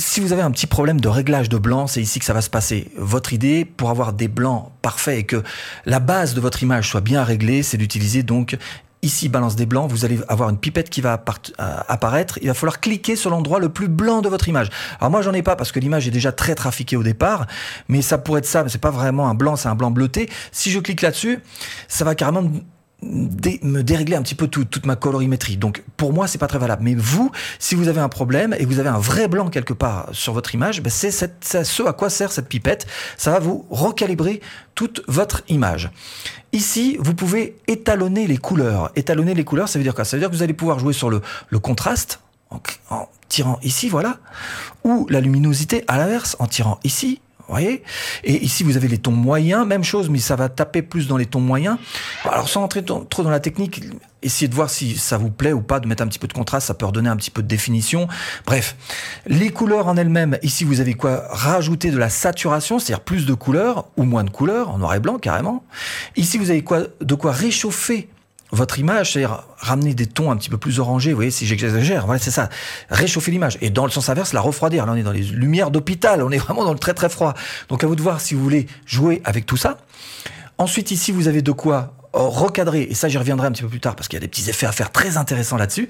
Si 0.00 0.20
vous 0.20 0.32
avez 0.32 0.40
un 0.40 0.50
petit 0.50 0.66
problème 0.66 0.98
de 0.98 1.08
réglage 1.08 1.50
de 1.50 1.58
blanc, 1.58 1.86
c'est 1.86 2.00
ici 2.00 2.20
que 2.20 2.24
ça 2.24 2.32
va 2.32 2.40
se 2.40 2.48
passer. 2.48 2.90
Votre 2.96 3.34
idée 3.34 3.66
pour 3.66 3.90
avoir 3.90 4.14
des 4.14 4.28
blancs 4.28 4.70
parfaits 4.80 5.18
et 5.18 5.24
que 5.24 5.42
la 5.84 6.00
base 6.00 6.32
de 6.32 6.40
votre 6.40 6.62
image 6.62 6.88
soit 6.88 7.02
bien 7.02 7.22
réglée, 7.22 7.62
c'est 7.62 7.76
d'utiliser 7.76 8.22
donc 8.22 8.56
ici 9.02 9.28
balance 9.28 9.56
des 9.56 9.66
blancs, 9.66 9.90
vous 9.90 10.06
allez 10.06 10.18
avoir 10.28 10.48
une 10.48 10.56
pipette 10.56 10.88
qui 10.88 11.02
va 11.02 11.22
euh, 11.22 11.76
apparaître, 11.86 12.38
il 12.40 12.48
va 12.48 12.54
falloir 12.54 12.80
cliquer 12.80 13.14
sur 13.14 13.28
l'endroit 13.28 13.58
le 13.58 13.68
plus 13.68 13.88
blanc 13.88 14.22
de 14.22 14.30
votre 14.30 14.48
image. 14.48 14.70
Alors 15.00 15.10
moi 15.10 15.20
j'en 15.20 15.34
ai 15.34 15.42
pas 15.42 15.54
parce 15.54 15.70
que 15.70 15.80
l'image 15.80 16.08
est 16.08 16.10
déjà 16.10 16.32
très 16.32 16.54
trafiquée 16.54 16.96
au 16.96 17.02
départ, 17.02 17.46
mais 17.88 18.00
ça 18.00 18.16
pourrait 18.16 18.38
être 18.38 18.46
ça, 18.46 18.62
mais 18.62 18.70
c'est 18.70 18.78
pas 18.78 18.90
vraiment 18.90 19.28
un 19.28 19.34
blanc, 19.34 19.56
c'est 19.56 19.68
un 19.68 19.74
blanc 19.74 19.90
bleuté. 19.90 20.30
Si 20.50 20.70
je 20.70 20.78
clique 20.78 21.02
là-dessus, 21.02 21.40
ça 21.88 22.06
va 22.06 22.14
carrément 22.14 22.50
me 23.02 23.82
dérégler 23.82 24.16
un 24.16 24.22
petit 24.22 24.34
peu 24.34 24.48
toute 24.48 24.86
ma 24.86 24.96
colorimétrie. 24.96 25.56
Donc 25.56 25.82
pour 25.96 26.12
moi, 26.12 26.26
c'est 26.26 26.38
pas 26.38 26.46
très 26.46 26.58
valable. 26.58 26.82
Mais 26.84 26.94
vous, 26.94 27.30
si 27.58 27.74
vous 27.74 27.88
avez 27.88 28.00
un 28.00 28.08
problème 28.08 28.54
et 28.58 28.64
vous 28.64 28.78
avez 28.78 28.88
un 28.88 28.98
vrai 28.98 29.28
blanc 29.28 29.48
quelque 29.48 29.72
part 29.72 30.08
sur 30.12 30.32
votre 30.32 30.54
image, 30.54 30.82
ben 30.82 30.90
c'est 30.90 31.10
ce 31.10 31.82
à 31.82 31.92
quoi 31.92 32.10
sert 32.10 32.32
cette 32.32 32.48
pipette. 32.48 32.86
Ça 33.16 33.30
va 33.30 33.38
vous 33.38 33.64
recalibrer 33.70 34.40
toute 34.74 35.02
votre 35.08 35.42
image. 35.48 35.90
Ici, 36.52 36.96
vous 37.00 37.14
pouvez 37.14 37.56
étalonner 37.68 38.26
les 38.26 38.38
couleurs. 38.38 38.90
Étalonner 38.96 39.34
les 39.34 39.44
couleurs, 39.44 39.68
ça 39.68 39.78
veut 39.78 39.82
dire 39.82 39.94
quoi? 39.94 40.04
Ça 40.04 40.16
veut 40.16 40.20
dire 40.20 40.30
que 40.30 40.36
vous 40.36 40.42
allez 40.42 40.54
pouvoir 40.54 40.78
jouer 40.78 40.92
sur 40.92 41.10
le, 41.10 41.22
le 41.48 41.58
contraste 41.58 42.20
en, 42.50 42.60
en 42.90 43.08
tirant 43.28 43.60
ici, 43.62 43.88
voilà, 43.88 44.18
ou 44.82 45.06
la 45.08 45.20
luminosité 45.20 45.84
à 45.86 45.98
l'inverse 45.98 46.36
en 46.40 46.46
tirant 46.46 46.80
ici 46.82 47.20
voyez 47.50 47.82
Et 48.24 48.42
ici, 48.44 48.64
vous 48.64 48.76
avez 48.76 48.88
les 48.88 48.98
tons 48.98 49.12
moyens, 49.12 49.66
même 49.66 49.84
chose, 49.84 50.08
mais 50.08 50.18
ça 50.18 50.36
va 50.36 50.48
taper 50.48 50.82
plus 50.82 51.06
dans 51.08 51.16
les 51.16 51.26
tons 51.26 51.40
moyens. 51.40 51.78
Alors, 52.24 52.48
sans 52.48 52.62
entrer 52.62 52.84
trop 52.84 53.22
dans 53.22 53.30
la 53.30 53.40
technique, 53.40 53.82
essayez 54.22 54.48
de 54.48 54.54
voir 54.54 54.70
si 54.70 54.96
ça 54.96 55.18
vous 55.18 55.30
plaît 55.30 55.52
ou 55.52 55.62
pas, 55.62 55.80
de 55.80 55.86
mettre 55.86 56.02
un 56.02 56.06
petit 56.06 56.18
peu 56.18 56.28
de 56.28 56.32
contraste, 56.32 56.66
ça 56.66 56.74
peut 56.74 56.86
redonner 56.86 57.08
un 57.08 57.16
petit 57.16 57.30
peu 57.30 57.42
de 57.42 57.48
définition. 57.48 58.08
Bref, 58.46 58.76
les 59.26 59.50
couleurs 59.50 59.88
en 59.88 59.96
elles-mêmes, 59.96 60.38
ici, 60.42 60.64
vous 60.64 60.80
avez 60.80 60.94
quoi 60.94 61.24
Rajouter 61.30 61.90
de 61.90 61.98
la 61.98 62.08
saturation, 62.10 62.78
c'est-à-dire 62.78 63.04
plus 63.04 63.26
de 63.26 63.34
couleurs 63.34 63.86
ou 63.96 64.04
moins 64.04 64.24
de 64.24 64.30
couleurs, 64.30 64.70
en 64.70 64.78
noir 64.78 64.94
et 64.94 65.00
blanc 65.00 65.18
carrément. 65.18 65.64
Ici, 66.16 66.38
vous 66.38 66.50
avez 66.50 66.62
quoi 66.62 66.82
de 67.00 67.14
quoi 67.14 67.32
réchauffer 67.32 68.08
votre 68.52 68.78
image, 68.78 69.12
c'est-à-dire 69.12 69.44
ramener 69.58 69.94
des 69.94 70.06
tons 70.06 70.30
un 70.30 70.36
petit 70.36 70.50
peu 70.50 70.58
plus 70.58 70.80
orangés, 70.80 71.10
vous 71.10 71.16
voyez, 71.16 71.30
si 71.30 71.46
j'exagère, 71.46 72.06
voilà, 72.06 72.20
c'est 72.20 72.30
ça, 72.30 72.48
réchauffer 72.88 73.30
l'image. 73.30 73.58
Et 73.60 73.70
dans 73.70 73.84
le 73.84 73.90
sens 73.90 74.08
inverse, 74.08 74.32
la 74.32 74.40
refroidir. 74.40 74.86
Là, 74.86 74.92
on 74.92 74.96
est 74.96 75.02
dans 75.02 75.12
les 75.12 75.22
lumières 75.22 75.70
d'hôpital, 75.70 76.22
on 76.22 76.30
est 76.30 76.38
vraiment 76.38 76.64
dans 76.64 76.72
le 76.72 76.78
très 76.78 76.94
très 76.94 77.08
froid. 77.08 77.34
Donc 77.68 77.84
à 77.84 77.86
vous 77.86 77.96
de 77.96 78.02
voir 78.02 78.20
si 78.20 78.34
vous 78.34 78.42
voulez 78.42 78.66
jouer 78.86 79.22
avec 79.24 79.46
tout 79.46 79.56
ça. 79.56 79.78
Ensuite, 80.58 80.90
ici, 80.90 81.12
vous 81.12 81.28
avez 81.28 81.42
de 81.42 81.52
quoi 81.52 81.94
recadrer, 82.12 82.82
et 82.90 82.94
ça 82.94 83.08
j'y 83.08 83.18
reviendrai 83.18 83.46
un 83.46 83.52
petit 83.52 83.62
peu 83.62 83.68
plus 83.68 83.80
tard 83.80 83.94
parce 83.94 84.08
qu'il 84.08 84.16
y 84.16 84.18
a 84.18 84.20
des 84.20 84.28
petits 84.28 84.48
effets 84.50 84.66
à 84.66 84.72
faire 84.72 84.90
très 84.90 85.16
intéressants 85.16 85.56
là-dessus. 85.56 85.88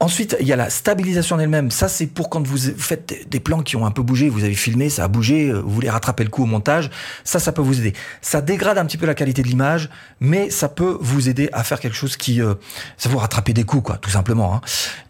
Ensuite, 0.00 0.36
il 0.40 0.46
y 0.46 0.52
a 0.52 0.56
la 0.56 0.70
stabilisation 0.70 1.38
elle-même. 1.38 1.70
Ça, 1.70 1.88
c'est 1.88 2.06
pour 2.06 2.28
quand 2.28 2.46
vous 2.46 2.58
faites 2.58 3.28
des 3.28 3.40
plans 3.40 3.62
qui 3.62 3.76
ont 3.76 3.86
un 3.86 3.90
peu 3.90 4.02
bougé, 4.02 4.28
vous 4.28 4.44
avez 4.44 4.54
filmé, 4.54 4.90
ça 4.90 5.04
a 5.04 5.08
bougé, 5.08 5.48
euh, 5.48 5.60
vous 5.60 5.70
voulez 5.70 5.90
rattraper 5.90 6.24
le 6.24 6.30
coup 6.30 6.42
au 6.42 6.46
montage. 6.46 6.90
Ça, 7.24 7.38
ça 7.38 7.52
peut 7.52 7.62
vous 7.62 7.80
aider. 7.80 7.94
Ça 8.20 8.40
dégrade 8.40 8.78
un 8.78 8.84
petit 8.84 8.98
peu 8.98 9.06
la 9.06 9.14
qualité 9.14 9.42
de 9.42 9.48
l'image, 9.48 9.88
mais 10.20 10.50
ça 10.50 10.68
peut 10.68 10.98
vous 11.00 11.28
aider 11.28 11.48
à 11.52 11.64
faire 11.64 11.80
quelque 11.80 11.96
chose 11.96 12.16
qui, 12.16 12.42
euh, 12.42 12.54
ça 12.96 13.08
vous 13.08 13.18
rattraper 13.18 13.52
des 13.52 13.64
coups, 13.64 13.82
quoi, 13.82 13.96
tout 13.96 14.10
simplement. 14.10 14.54
Hein. 14.54 14.60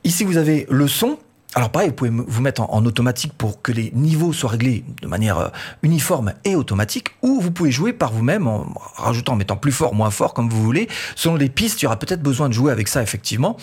Ici, 0.04 0.24
vous 0.24 0.36
avez 0.36 0.66
le 0.70 0.86
son. 0.86 1.18
Alors 1.56 1.70
pareil, 1.70 1.88
vous 1.88 1.94
pouvez 1.94 2.10
vous 2.10 2.42
mettre 2.42 2.60
en, 2.60 2.84
automatique 2.84 3.32
pour 3.32 3.62
que 3.62 3.72
les 3.72 3.90
niveaux 3.94 4.34
soient 4.34 4.50
réglés 4.50 4.84
de 5.00 5.06
manière 5.08 5.38
euh, 5.38 5.48
uniforme 5.82 6.34
et 6.44 6.54
automatique, 6.54 7.08
ou 7.22 7.40
vous 7.40 7.50
pouvez 7.50 7.72
jouer 7.72 7.94
par 7.94 8.12
vous-même 8.12 8.46
en 8.46 8.66
rajoutant, 8.96 9.32
en 9.32 9.36
mettant 9.36 9.56
plus 9.56 9.72
fort, 9.72 9.94
moins 9.94 10.10
fort, 10.10 10.34
comme 10.34 10.50
vous 10.50 10.62
voulez. 10.62 10.86
Selon 11.14 11.36
les 11.36 11.48
pistes, 11.48 11.80
il 11.80 11.84
y 11.84 11.86
aura 11.86 11.98
peut-être 11.98 12.20
besoin 12.20 12.50
de 12.50 12.52
jouer 12.52 12.72
avec 12.72 12.88
ça, 12.88 13.02
effectivement, 13.02 13.56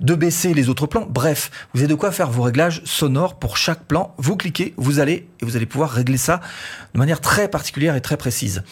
de 0.00 0.14
baisser 0.14 0.54
les 0.54 0.70
autres 0.70 0.86
plans. 0.86 1.06
Bref, 1.06 1.50
vous 1.74 1.80
avez 1.80 1.88
de 1.88 1.94
quoi 1.94 2.10
faire 2.10 2.30
vos 2.30 2.42
réglages 2.42 2.80
sonores 2.86 3.38
pour 3.38 3.58
chaque 3.58 3.84
plan. 3.84 4.14
Vous 4.16 4.36
cliquez, 4.38 4.72
vous 4.78 4.98
allez, 4.98 5.28
et 5.40 5.44
vous 5.44 5.56
allez 5.56 5.66
pouvoir 5.66 5.90
régler 5.90 6.16
ça 6.16 6.40
de 6.94 6.98
manière 6.98 7.20
très 7.20 7.48
particulière 7.48 7.96
et 7.96 8.00
très 8.00 8.16
précise. 8.16 8.62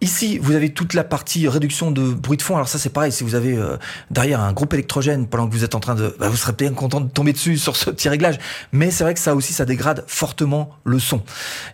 Ici, 0.00 0.38
vous 0.38 0.54
avez 0.54 0.72
toute 0.72 0.94
la 0.94 1.04
partie 1.04 1.46
réduction 1.48 1.90
de 1.90 2.08
bruit 2.08 2.38
de 2.38 2.42
fond. 2.42 2.54
Alors 2.54 2.68
ça, 2.68 2.78
c'est 2.78 2.88
pareil, 2.88 3.12
si 3.12 3.24
vous 3.24 3.34
avez 3.34 3.58
euh, 3.58 3.76
derrière 4.10 4.40
un 4.40 4.54
groupe 4.54 4.72
électrogène 4.72 5.26
pendant 5.26 5.46
que 5.46 5.52
vous 5.52 5.64
êtes 5.64 5.74
en 5.74 5.80
train 5.80 5.94
de... 5.94 6.16
Bah, 6.18 6.30
vous 6.30 6.36
serez 6.36 6.54
bien 6.54 6.72
content 6.72 7.02
de 7.02 7.10
tomber 7.10 7.34
dessus 7.34 7.58
sur 7.58 7.76
ce 7.76 7.90
réglage. 8.08 8.38
Mais 8.72 8.90
c'est 8.90 9.04
vrai 9.04 9.14
que 9.14 9.20
ça 9.20 9.34
aussi, 9.34 9.52
ça 9.52 9.64
dégrade 9.64 10.04
fortement 10.06 10.70
le 10.84 10.98
son. 10.98 11.22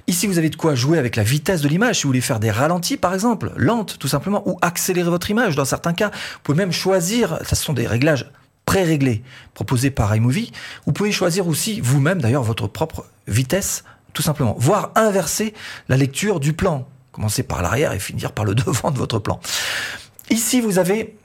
Ici, 0.06 0.26
vous 0.26 0.38
avez 0.38 0.50
de 0.50 0.56
quoi 0.56 0.74
jouer 0.74 0.98
avec 0.98 1.16
la 1.16 1.22
vitesse 1.22 1.60
de 1.60 1.68
l'image. 1.68 1.96
Si 1.96 2.02
vous 2.02 2.08
voulez 2.08 2.20
faire 2.20 2.40
des 2.40 2.50
ralentis, 2.50 2.96
par 2.96 3.14
exemple, 3.14 3.52
lente, 3.56 3.98
tout 3.98 4.08
simplement, 4.08 4.42
ou 4.48 4.58
accélérer 4.62 5.10
votre 5.10 5.30
image 5.30 5.56
dans 5.56 5.64
certains 5.64 5.92
cas. 5.92 6.08
Vous 6.08 6.40
pouvez 6.42 6.58
même 6.58 6.72
choisir, 6.72 7.38
ce 7.46 7.56
sont 7.56 7.72
des 7.72 7.86
réglages 7.86 8.30
pré-réglés 8.64 9.22
proposés 9.54 9.90
par 9.90 10.14
iMovie. 10.14 10.52
Vous 10.86 10.92
pouvez 10.92 11.12
choisir 11.12 11.46
aussi 11.46 11.80
vous-même, 11.80 12.20
d'ailleurs, 12.20 12.42
votre 12.42 12.66
propre 12.66 13.06
vitesse, 13.26 13.84
tout 14.12 14.22
simplement. 14.22 14.54
Voire 14.58 14.92
inverser 14.94 15.54
la 15.88 15.96
lecture 15.96 16.40
du 16.40 16.52
plan. 16.52 16.86
Commencer 17.12 17.42
par 17.42 17.62
l'arrière 17.62 17.92
et 17.92 17.98
finir 17.98 18.32
par 18.32 18.44
le 18.44 18.54
devant 18.54 18.90
de 18.90 18.98
votre 18.98 19.18
plan. 19.18 19.40
Ici, 20.30 20.60
vous 20.60 20.78
avez 20.78 21.16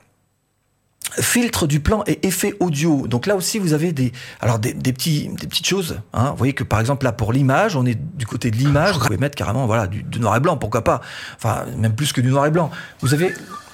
filtre 1.19 1.67
du 1.67 1.79
plan 1.79 2.03
et 2.07 2.25
effet 2.27 2.53
audio. 2.59 3.07
Donc 3.07 3.25
là 3.25 3.35
aussi, 3.35 3.59
vous 3.59 3.73
avez 3.73 3.91
des, 3.91 4.11
alors 4.39 4.59
des, 4.59 4.73
petits, 4.73 5.29
des 5.39 5.47
petites 5.47 5.67
choses. 5.67 5.99
Hein. 6.13 6.31
Vous 6.31 6.37
voyez 6.37 6.53
que 6.53 6.63
par 6.63 6.79
exemple 6.79 7.05
là 7.05 7.11
pour 7.11 7.33
l'image, 7.33 7.75
on 7.75 7.85
est 7.85 7.97
du 8.17 8.25
côté 8.25 8.51
de 8.51 8.57
l'image. 8.57 8.95
Vous 8.95 9.05
pouvez 9.05 9.17
mettre 9.17 9.35
carrément 9.35 9.65
voilà 9.65 9.87
du, 9.87 10.03
noir 10.19 10.35
et 10.35 10.39
blanc, 10.39 10.57
pourquoi 10.57 10.83
pas. 10.83 11.01
Enfin 11.35 11.65
même 11.77 11.95
plus 11.95 12.13
que 12.13 12.21
du 12.21 12.29
noir 12.29 12.45
et 12.45 12.51
blanc. 12.51 12.69
Vous 13.01 13.13
avez 13.13 13.33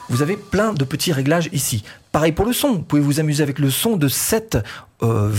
vous 0.10 0.22
avez 0.22 0.36
plein 0.36 0.74
de 0.74 0.84
petits 0.84 1.14
réglages 1.14 1.50
ici. 1.54 1.84
Pareil 2.12 2.34
pour 2.34 2.46
le 2.46 2.54
son. 2.54 2.74
Vous 2.74 2.82
pouvez 2.82 3.02
vous 3.02 3.20
amuser 3.20 3.42
avec 3.42 3.58
le 3.58 3.70
son 3.70 3.96
de 3.96 4.08
cette 4.08 4.58
euh, 5.02 5.32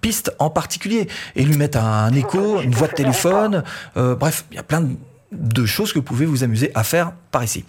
piste 0.00 0.34
en 0.38 0.50
particulier 0.50 1.08
et 1.36 1.44
lui 1.44 1.56
mettre 1.56 1.78
un, 1.78 2.12
écho, 2.12 2.60
une 2.60 2.74
voix 2.74 2.88
de 2.88 2.94
téléphone. 2.94 3.62
Euh, 3.96 4.16
bref, 4.16 4.44
il 4.50 4.56
y 4.56 4.58
a 4.58 4.64
plein 4.64 4.80
de 4.80 4.96
de 5.32 5.66
choses 5.66 5.92
que 5.92 5.98
vous 5.98 6.04
pouvez 6.04 6.24
vous 6.24 6.42
amuser 6.42 6.70
à 6.74 6.84
faire 6.84 7.12
par 7.30 7.44
ici. 7.44 7.64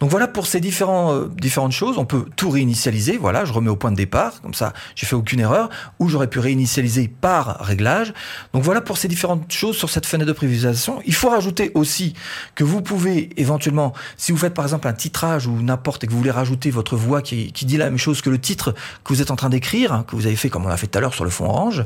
Donc 0.00 0.10
voilà 0.10 0.26
pour 0.26 0.46
ces 0.46 0.58
euh, 0.58 1.28
différentes 1.36 1.72
choses. 1.72 1.98
On 1.98 2.04
peut 2.04 2.24
tout 2.36 2.50
réinitialiser. 2.50 3.16
Voilà, 3.16 3.44
je 3.44 3.52
remets 3.52 3.70
au 3.70 3.76
point 3.76 3.92
de 3.92 3.96
départ. 3.96 4.40
Comme 4.42 4.54
ça, 4.54 4.72
j'ai 4.96 5.06
fait 5.06 5.14
aucune 5.14 5.38
erreur. 5.38 5.70
Ou 6.00 6.08
j'aurais 6.08 6.26
pu 6.26 6.40
réinitialiser 6.40 7.08
par 7.08 7.60
réglage. 7.60 8.12
Donc 8.52 8.64
voilà 8.64 8.80
pour 8.80 8.98
ces 8.98 9.06
différentes 9.06 9.52
choses 9.52 9.76
sur 9.76 9.90
cette 9.90 10.06
fenêtre 10.06 10.26
de 10.26 10.32
prévisualisation. 10.32 11.00
Il 11.06 11.14
faut 11.14 11.30
rajouter 11.30 11.70
aussi 11.74 12.14
que 12.56 12.64
vous 12.64 12.82
pouvez 12.82 13.30
éventuellement, 13.36 13.92
si 14.16 14.32
vous 14.32 14.38
faites 14.38 14.54
par 14.54 14.64
exemple 14.64 14.88
un 14.88 14.92
titrage 14.92 15.46
ou 15.46 15.62
n'importe 15.62 16.02
et 16.02 16.06
que 16.08 16.12
vous 16.12 16.18
voulez 16.18 16.30
rajouter 16.32 16.70
votre 16.70 16.96
voix 16.96 17.22
qui, 17.22 17.52
dit 17.52 17.76
la 17.76 17.86
même 17.86 17.98
chose 17.98 18.20
que 18.20 18.28
le 18.28 18.38
titre 18.38 18.74
que 19.04 19.14
vous 19.14 19.22
êtes 19.22 19.30
en 19.30 19.36
train 19.36 19.48
d'écrire, 19.48 19.92
hein, 19.92 20.04
que 20.06 20.16
vous 20.16 20.26
avez 20.26 20.36
fait 20.36 20.50
comme 20.50 20.66
on 20.66 20.68
l'a 20.68 20.76
fait 20.76 20.86
tout 20.86 20.98
à 20.98 21.00
l'heure 21.00 21.14
sur 21.14 21.24
le 21.24 21.30
fond 21.30 21.46
orange, 21.46 21.84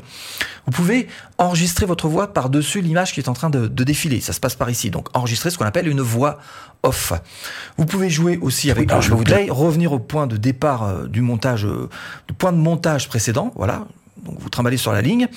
vous 0.66 0.73
pouvez 0.73 1.06
enregistrer 1.38 1.87
votre 1.87 2.08
voix 2.08 2.32
par-dessus 2.32 2.80
l'image 2.80 3.12
qui 3.12 3.20
est 3.20 3.28
en 3.28 3.32
train 3.32 3.50
de, 3.50 3.68
défiler. 3.85 4.20
Ça 4.20 4.32
se 4.32 4.40
passe 4.40 4.56
par 4.56 4.68
ici. 4.68 4.90
Enregistrer 5.18 5.50
ce 5.50 5.58
qu'on 5.58 5.66
appelle 5.66 5.88
une 5.88 6.00
voix 6.00 6.38
off. 6.82 7.12
Vous 7.76 7.87
pouvez 7.87 8.10
jouer 8.10 8.38
aussi 8.40 8.70
avec 8.70 8.90
le 8.92 9.16
play, 9.25 9.48
revenir 9.50 9.92
au 9.92 9.98
point 9.98 10.26
de 10.26 10.37
départ 10.37 10.84
euh, 10.84 11.06
du 11.06 11.20
montage, 11.20 11.66
euh, 11.66 11.88
du 12.28 12.34
point 12.34 12.52
de 12.52 12.58
montage 12.58 13.08
précédent. 13.08 13.52
Voilà, 13.56 13.87
Donc 14.25 14.37
vous 14.38 14.48
trimballez 14.48 14.76
sur 14.76 14.92
la 14.92 15.02
ligne 15.02 15.28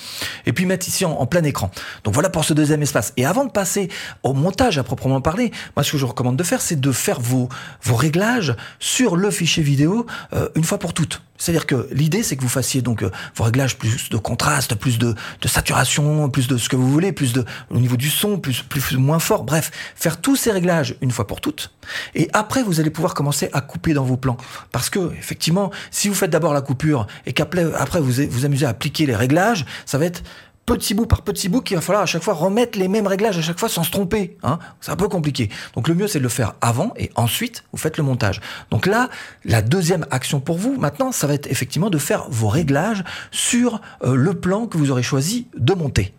et 0.46 0.52
puis 0.52 0.66
mettre 0.66 0.88
ici 0.88 1.04
en, 1.04 1.26
plein 1.26 1.42
écran. 1.44 1.70
Donc 2.04 2.14
voilà 2.14 2.30
pour 2.30 2.44
ce 2.44 2.54
deuxième 2.54 2.82
espace. 2.82 3.12
Et 3.16 3.24
avant 3.24 3.44
de 3.44 3.50
passer 3.50 3.88
au 4.22 4.34
montage 4.34 4.78
à 4.78 4.82
proprement 4.82 5.20
parler, 5.20 5.52
moi 5.76 5.84
ce 5.84 5.92
que 5.92 5.98
je 5.98 6.02
vous 6.02 6.10
recommande 6.10 6.36
de 6.36 6.42
faire, 6.44 6.60
c'est 6.60 6.80
de 6.80 6.92
faire 6.92 7.20
vos, 7.20 7.48
vos 7.82 7.96
réglages 7.96 8.54
sur 8.78 9.16
le 9.16 9.30
fichier 9.30 9.62
vidéo 9.62 10.06
euh, 10.32 10.48
une 10.54 10.64
fois 10.64 10.78
pour 10.78 10.94
toutes. 10.94 11.22
C'est-à-dire 11.42 11.66
que 11.66 11.88
l'idée, 11.90 12.22
c'est 12.22 12.36
que 12.36 12.42
vous 12.42 12.48
fassiez 12.48 12.82
donc 12.82 13.02
euh, 13.02 13.10
vos 13.34 13.42
réglages 13.42 13.76
plus 13.76 14.10
de 14.10 14.16
contraste, 14.16 14.76
plus 14.76 14.96
de, 14.96 15.16
saturation, 15.44 16.30
plus 16.30 16.46
de 16.46 16.56
ce 16.56 16.68
que 16.68 16.76
vous 16.76 16.88
voulez, 16.88 17.10
plus 17.10 17.32
de 17.32 17.44
au 17.70 17.78
niveau 17.78 17.96
du 17.96 18.10
son, 18.10 18.38
plus 18.38 18.62
plus 18.62 18.96
moins 18.96 19.18
fort. 19.18 19.42
Bref, 19.42 19.72
faire 19.96 20.20
tous 20.20 20.36
ces 20.36 20.52
réglages 20.52 20.94
une 21.00 21.10
fois 21.10 21.26
pour 21.26 21.40
toutes. 21.40 21.72
Et 22.14 22.28
après, 22.32 22.62
vous 22.62 22.78
allez 22.78 22.90
pouvoir 22.90 23.14
commencer 23.14 23.50
à 23.52 23.60
couper 23.60 23.92
dans 23.92 24.04
vos 24.04 24.16
plans, 24.16 24.36
parce 24.70 24.88
que 24.88 25.12
effectivement, 25.18 25.72
si 25.90 26.08
vous 26.08 26.14
faites 26.14 26.30
d'abord 26.30 26.54
la 26.54 26.60
coupure 26.60 27.08
et 27.26 27.32
qu'après 27.32 27.66
après 27.74 28.00
vous 28.00 28.22
vous 28.30 28.44
amusez 28.44 28.66
à 28.66 28.71
appliquer 28.72 29.06
les 29.06 29.16
réglages, 29.16 29.64
ça 29.86 29.98
va 29.98 30.06
être 30.06 30.22
petit 30.66 30.94
bout 30.94 31.06
par 31.06 31.22
petit 31.22 31.48
bout 31.48 31.60
qu'il 31.60 31.76
va 31.76 31.80
falloir 31.80 32.02
à 32.02 32.06
chaque 32.06 32.22
fois 32.22 32.34
remettre 32.34 32.78
les 32.78 32.88
mêmes 32.88 33.06
réglages 33.06 33.38
à 33.38 33.42
chaque 33.42 33.58
fois 33.58 33.68
sans 33.68 33.84
se 33.84 33.90
tromper. 33.90 34.36
Hein. 34.42 34.58
C'est 34.80 34.90
un 34.90 34.96
peu 34.96 35.08
compliqué. 35.08 35.50
Donc 35.74 35.88
le 35.88 35.94
mieux 35.94 36.06
c'est 36.06 36.18
de 36.18 36.22
le 36.22 36.28
faire 36.28 36.54
avant 36.60 36.92
et 36.96 37.10
ensuite 37.14 37.64
vous 37.72 37.78
faites 37.78 37.96
le 37.96 38.04
montage. 38.04 38.40
Donc 38.70 38.86
là, 38.86 39.08
la 39.44 39.62
deuxième 39.62 40.06
action 40.10 40.40
pour 40.40 40.58
vous 40.58 40.76
maintenant, 40.78 41.12
ça 41.12 41.26
va 41.26 41.34
être 41.34 41.50
effectivement 41.50 41.90
de 41.90 41.98
faire 41.98 42.26
vos 42.28 42.48
réglages 42.48 43.04
sur 43.30 43.80
euh, 44.04 44.14
le 44.14 44.34
plan 44.34 44.66
que 44.66 44.78
vous 44.78 44.90
aurez 44.90 45.02
choisi 45.02 45.46
de 45.56 45.74
monter. 45.74 46.14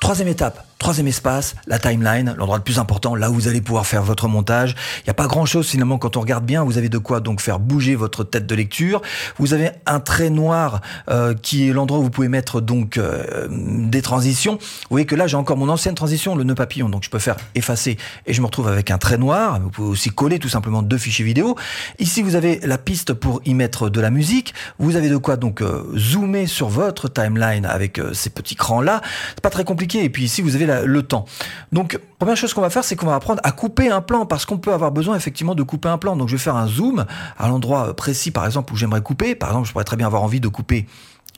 Troisième 0.00 0.28
étape, 0.28 0.64
Troisième 0.78 1.08
espace, 1.08 1.56
la 1.66 1.80
timeline, 1.80 2.36
l'endroit 2.38 2.56
le 2.56 2.62
plus 2.62 2.78
important, 2.78 3.16
là 3.16 3.32
où 3.32 3.34
vous 3.34 3.48
allez 3.48 3.60
pouvoir 3.60 3.84
faire 3.84 4.04
votre 4.04 4.28
montage. 4.28 4.76
Il 4.98 5.06
n'y 5.06 5.10
a 5.10 5.14
pas 5.14 5.26
grand-chose 5.26 5.66
finalement 5.66 5.98
quand 5.98 6.16
on 6.16 6.20
regarde 6.20 6.46
bien. 6.46 6.62
Vous 6.62 6.78
avez 6.78 6.88
de 6.88 6.98
quoi 6.98 7.18
donc 7.18 7.40
faire 7.40 7.58
bouger 7.58 7.96
votre 7.96 8.22
tête 8.22 8.46
de 8.46 8.54
lecture. 8.54 9.02
Vous 9.38 9.54
avez 9.54 9.70
un 9.86 9.98
trait 9.98 10.30
noir 10.30 10.80
euh, 11.10 11.34
qui 11.34 11.68
est 11.68 11.72
l'endroit 11.72 11.98
où 11.98 12.04
vous 12.04 12.10
pouvez 12.10 12.28
mettre 12.28 12.60
donc 12.60 12.96
euh, 12.96 13.48
des 13.50 14.02
transitions. 14.02 14.52
Vous 14.52 14.86
voyez 14.90 15.04
que 15.04 15.16
là 15.16 15.26
j'ai 15.26 15.36
encore 15.36 15.56
mon 15.56 15.68
ancienne 15.68 15.96
transition, 15.96 16.36
le 16.36 16.44
nœud 16.44 16.54
papillon, 16.54 16.88
donc 16.88 17.02
je 17.02 17.10
peux 17.10 17.18
faire 17.18 17.38
effacer 17.56 17.96
et 18.26 18.32
je 18.32 18.40
me 18.40 18.46
retrouve 18.46 18.68
avec 18.68 18.92
un 18.92 18.98
trait 18.98 19.18
noir. 19.18 19.58
Vous 19.60 19.70
pouvez 19.70 19.88
aussi 19.88 20.10
coller 20.10 20.38
tout 20.38 20.48
simplement 20.48 20.82
deux 20.82 20.98
fichiers 20.98 21.24
vidéo. 21.24 21.56
Ici 21.98 22.22
vous 22.22 22.36
avez 22.36 22.60
la 22.62 22.78
piste 22.78 23.14
pour 23.14 23.40
y 23.44 23.54
mettre 23.54 23.90
de 23.90 24.00
la 24.00 24.10
musique. 24.10 24.54
Vous 24.78 24.94
avez 24.94 25.08
de 25.08 25.16
quoi 25.16 25.36
donc 25.36 25.60
euh, 25.60 25.82
zoomer 25.96 26.46
sur 26.46 26.68
votre 26.68 27.08
timeline 27.08 27.66
avec 27.66 28.00
ces 28.12 28.30
petits 28.30 28.54
crans 28.54 28.80
là. 28.80 29.00
C'est 29.30 29.40
pas 29.40 29.50
très 29.50 29.64
compliqué. 29.64 30.04
Et 30.04 30.08
puis 30.08 30.22
ici 30.22 30.40
vous 30.40 30.54
avez 30.54 30.67
le 30.68 31.02
temps. 31.02 31.24
Donc, 31.72 31.98
première 32.18 32.36
chose 32.36 32.54
qu'on 32.54 32.60
va 32.60 32.70
faire, 32.70 32.84
c'est 32.84 32.96
qu'on 32.96 33.06
va 33.06 33.14
apprendre 33.14 33.40
à 33.44 33.52
couper 33.52 33.90
un 33.90 34.00
plan 34.00 34.26
parce 34.26 34.44
qu'on 34.44 34.58
peut 34.58 34.72
avoir 34.72 34.92
besoin 34.92 35.16
effectivement 35.16 35.54
de 35.54 35.62
couper 35.62 35.88
un 35.88 35.98
plan. 35.98 36.16
Donc, 36.16 36.28
je 36.28 36.36
vais 36.36 36.42
faire 36.42 36.56
un 36.56 36.66
zoom 36.66 37.04
à 37.38 37.48
l'endroit 37.48 37.94
précis, 37.94 38.30
par 38.30 38.46
exemple, 38.46 38.72
où 38.72 38.76
j'aimerais 38.76 39.02
couper. 39.02 39.34
Par 39.34 39.50
exemple, 39.50 39.68
je 39.68 39.72
pourrais 39.72 39.84
très 39.84 39.96
bien 39.96 40.06
avoir 40.06 40.22
envie 40.22 40.40
de 40.40 40.48
couper 40.48 40.86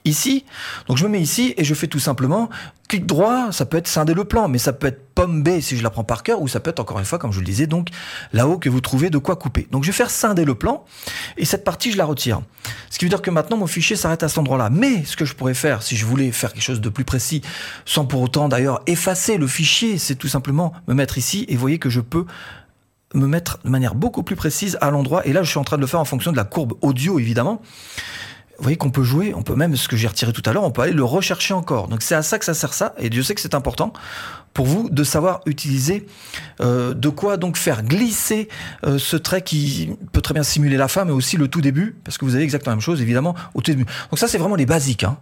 ici. 0.04 0.44
Donc 0.88 0.96
je 0.96 1.04
me 1.04 1.10
mets 1.10 1.20
ici 1.20 1.54
et 1.56 1.64
je 1.64 1.74
fais 1.74 1.86
tout 1.86 1.98
simplement 1.98 2.50
clic 2.90 3.06
droit, 3.06 3.52
ça 3.52 3.66
peut 3.66 3.76
être 3.76 3.86
scinder 3.86 4.14
le 4.14 4.24
plan, 4.24 4.48
mais 4.48 4.58
ça 4.58 4.72
peut 4.72 4.88
être 4.88 5.14
pomme 5.14 5.44
B 5.44 5.60
si 5.60 5.76
je 5.76 5.82
la 5.84 5.90
prends 5.90 6.02
par 6.02 6.24
cœur, 6.24 6.42
ou 6.42 6.48
ça 6.48 6.58
peut 6.58 6.70
être 6.70 6.80
encore 6.80 6.98
une 6.98 7.04
fois, 7.04 7.20
comme 7.20 7.30
je 7.30 7.38
le 7.38 7.44
disais, 7.44 7.68
donc 7.68 7.86
là-haut 8.32 8.58
que 8.58 8.68
vous 8.68 8.80
trouvez 8.80 9.10
de 9.10 9.18
quoi 9.18 9.36
couper. 9.36 9.68
Donc 9.70 9.84
je 9.84 9.90
vais 9.90 9.96
faire 9.96 10.10
scinder 10.10 10.44
le 10.44 10.56
plan 10.56 10.84
et 11.36 11.44
cette 11.44 11.62
partie 11.62 11.92
je 11.92 11.96
la 11.96 12.04
retire. 12.04 12.40
Ce 12.90 12.98
qui 12.98 13.04
veut 13.04 13.08
dire 13.08 13.22
que 13.22 13.30
maintenant 13.30 13.56
mon 13.56 13.68
fichier 13.68 13.94
s'arrête 13.94 14.24
à 14.24 14.28
cet 14.28 14.38
endroit-là. 14.38 14.70
Mais 14.70 15.04
ce 15.04 15.16
que 15.16 15.24
je 15.24 15.36
pourrais 15.36 15.54
faire, 15.54 15.84
si 15.84 15.96
je 15.96 16.04
voulais 16.04 16.32
faire 16.32 16.52
quelque 16.52 16.64
chose 16.64 16.80
de 16.80 16.88
plus 16.88 17.04
précis, 17.04 17.42
sans 17.84 18.06
pour 18.06 18.22
autant 18.22 18.48
d'ailleurs 18.48 18.82
effacer 18.88 19.36
le 19.36 19.46
fichier, 19.46 19.96
c'est 19.96 20.16
tout 20.16 20.28
simplement 20.28 20.72
me 20.88 20.94
mettre 20.94 21.16
ici 21.16 21.46
et 21.48 21.54
voyez 21.54 21.78
que 21.78 21.90
je 21.90 22.00
peux 22.00 22.26
me 23.14 23.28
mettre 23.28 23.60
de 23.64 23.70
manière 23.70 23.94
beaucoup 23.94 24.24
plus 24.24 24.36
précise 24.36 24.76
à 24.80 24.90
l'endroit. 24.90 25.24
Et 25.26 25.32
là, 25.32 25.44
je 25.44 25.50
suis 25.50 25.58
en 25.58 25.64
train 25.64 25.76
de 25.76 25.80
le 25.80 25.86
faire 25.86 26.00
en 26.00 26.04
fonction 26.04 26.32
de 26.32 26.36
la 26.36 26.44
courbe 26.44 26.74
audio, 26.80 27.20
évidemment 27.20 27.62
vous 28.60 28.64
voyez 28.64 28.76
qu'on 28.76 28.90
peut 28.90 29.02
jouer, 29.02 29.32
on 29.34 29.42
peut 29.42 29.54
même, 29.54 29.74
ce 29.74 29.88
que 29.88 29.96
j'ai 29.96 30.06
retiré 30.06 30.34
tout 30.34 30.42
à 30.44 30.52
l'heure, 30.52 30.64
on 30.64 30.70
peut 30.70 30.82
aller 30.82 30.92
le 30.92 31.02
rechercher 31.02 31.54
encore. 31.54 31.88
Donc 31.88 32.02
c'est 32.02 32.14
à 32.14 32.20
ça 32.20 32.38
que 32.38 32.44
ça 32.44 32.52
sert 32.52 32.74
ça, 32.74 32.94
et 32.98 33.08
Dieu 33.08 33.22
sait 33.22 33.34
que 33.34 33.40
c'est 33.40 33.54
important 33.54 33.94
pour 34.52 34.66
vous 34.66 34.90
de 34.90 35.02
savoir 35.02 35.40
utiliser 35.46 36.06
euh, 36.60 36.92
de 36.92 37.08
quoi 37.08 37.38
donc 37.38 37.56
faire 37.56 37.82
glisser 37.82 38.48
euh, 38.84 38.98
ce 38.98 39.16
trait 39.16 39.40
qui 39.40 39.90
peut 40.12 40.20
très 40.20 40.34
bien 40.34 40.42
simuler 40.42 40.76
la 40.76 40.88
fin, 40.88 41.06
mais 41.06 41.12
aussi 41.12 41.38
le 41.38 41.48
tout 41.48 41.62
début, 41.62 41.96
parce 42.04 42.18
que 42.18 42.26
vous 42.26 42.34
avez 42.34 42.44
exactement 42.44 42.72
la 42.72 42.76
même 42.76 42.82
chose 42.82 43.00
évidemment 43.00 43.34
au 43.54 43.62
tout 43.62 43.70
début. 43.70 43.86
Donc 44.10 44.18
ça 44.18 44.28
c'est 44.28 44.38
vraiment 44.38 44.56
les 44.56 44.66
basiques. 44.66 45.04
Hein. 45.04 45.16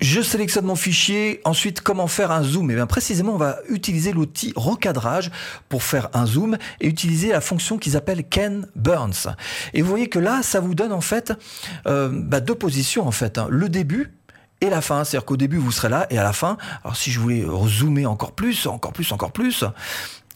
Je 0.00 0.20
sélectionne 0.20 0.66
mon 0.66 0.76
fichier. 0.76 1.40
Ensuite, 1.44 1.80
comment 1.80 2.08
faire 2.08 2.30
un 2.30 2.42
zoom? 2.42 2.70
Et 2.70 2.72
eh 2.72 2.76
bien 2.76 2.86
précisément, 2.86 3.34
on 3.34 3.38
va 3.38 3.58
utiliser 3.68 4.12
l'outil 4.12 4.52
recadrage 4.56 5.30
pour 5.68 5.82
faire 5.82 6.08
un 6.14 6.26
zoom 6.26 6.58
et 6.80 6.88
utiliser 6.88 7.30
la 7.30 7.40
fonction 7.40 7.78
qu'ils 7.78 7.96
appellent 7.96 8.28
Ken 8.28 8.66
Burns. 8.74 9.34
Et 9.72 9.82
vous 9.82 9.88
voyez 9.88 10.08
que 10.08 10.18
là, 10.18 10.42
ça 10.42 10.60
vous 10.60 10.74
donne 10.74 10.92
en 10.92 11.00
fait 11.00 11.32
euh, 11.86 12.10
bah, 12.12 12.40
deux 12.40 12.54
positions 12.54 13.06
en 13.06 13.12
fait. 13.12 13.38
Hein. 13.38 13.46
Le 13.50 13.68
début 13.68 14.12
et 14.60 14.70
la 14.70 14.80
fin. 14.80 15.04
C'est-à-dire 15.04 15.26
qu'au 15.26 15.36
début, 15.36 15.58
vous 15.58 15.72
serez 15.72 15.88
là 15.88 16.06
et 16.10 16.18
à 16.18 16.22
la 16.22 16.32
fin, 16.32 16.56
alors 16.82 16.96
si 16.96 17.10
je 17.10 17.20
voulais 17.20 17.44
zoomer 17.66 18.06
encore 18.06 18.32
plus, 18.32 18.66
encore 18.66 18.92
plus, 18.92 19.12
encore 19.12 19.32
plus, 19.32 19.64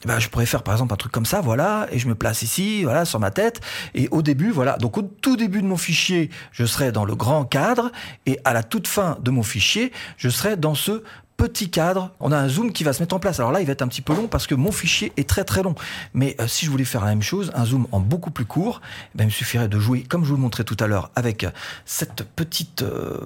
ben, 0.05 0.19
je 0.19 0.29
pourrais 0.29 0.47
faire 0.47 0.63
par 0.63 0.75
exemple 0.75 0.93
un 0.93 0.97
truc 0.97 1.13
comme 1.13 1.27
ça, 1.27 1.41
voilà, 1.41 1.89
et 1.91 1.99
je 1.99 2.09
me 2.09 2.15
place 2.15 2.43
ici, 2.43 2.85
voilà, 2.85 3.05
sur 3.05 3.19
ma 3.19 3.31
tête. 3.31 3.61
Et 3.95 4.09
au 4.11 4.23
début, 4.23 4.51
voilà, 4.51 4.77
donc 4.77 4.97
au 4.97 5.03
tout 5.03 5.37
début 5.37 5.61
de 5.61 5.67
mon 5.67 5.77
fichier, 5.77 6.31
je 6.53 6.65
serai 6.65 6.93
dans 6.93 7.05
le 7.05 7.17
grand 7.17 7.45
cadre, 7.45 7.91
et 8.27 8.39
à 8.45 8.53
la 8.53 8.63
toute 8.63 8.87
fin 8.87 9.19
de 9.23 9.31
mon 9.31 9.43
fichier, 9.43 9.93
je 10.17 10.29
serai 10.29 10.57
dans 10.57 10.75
ce 10.75 11.03
petit 11.37 11.71
cadre. 11.71 12.13
On 12.21 12.33
a 12.33 12.37
un 12.37 12.49
zoom 12.49 12.73
qui 12.73 12.85
va 12.85 12.93
se 12.93 13.01
mettre 13.01 13.15
en 13.15 13.21
place. 13.21 13.39
Alors 13.39 13.53
là, 13.53 13.61
il 13.61 13.67
va 13.67 13.73
être 13.73 13.83
un 13.83 13.89
petit 13.89 14.03
peu 14.03 14.15
long 14.15 14.27
parce 14.27 14.47
que 14.47 14.57
mon 14.57 14.73
fichier 14.73 15.13
est 15.17 15.29
très 15.29 15.45
très 15.45 15.63
long. 15.63 15.77
Mais 16.13 16.37
euh, 16.41 16.49
si 16.49 16.67
je 16.67 16.71
voulais 16.71 16.85
faire 16.85 17.05
la 17.05 17.11
même 17.11 17.23
chose, 17.23 17.53
un 17.55 17.65
zoom 17.65 17.87
en 17.93 18.01
beaucoup 18.01 18.33
plus 18.33 18.45
court, 18.45 18.81
eh 19.15 19.19
ben, 19.19 19.25
il 19.25 19.29
me 19.29 19.33
suffirait 19.33 19.69
de 19.69 19.79
jouer, 19.79 20.03
comme 20.03 20.25
je 20.25 20.31
vous 20.31 20.35
le 20.35 20.43
montrais 20.43 20.65
tout 20.65 20.77
à 20.81 20.87
l'heure, 20.87 21.11
avec 21.15 21.47
cette 21.87 22.25
petite... 22.25 22.83
Euh, 22.83 23.19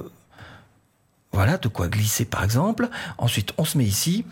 voilà, 1.33 1.57
de 1.57 1.69
quoi 1.69 1.89
glisser 1.89 2.27
par 2.27 2.45
exemple. 2.45 2.91
Ensuite, 3.17 3.55
on 3.57 3.65
se 3.65 3.79
met 3.79 3.85
ici 3.85 4.27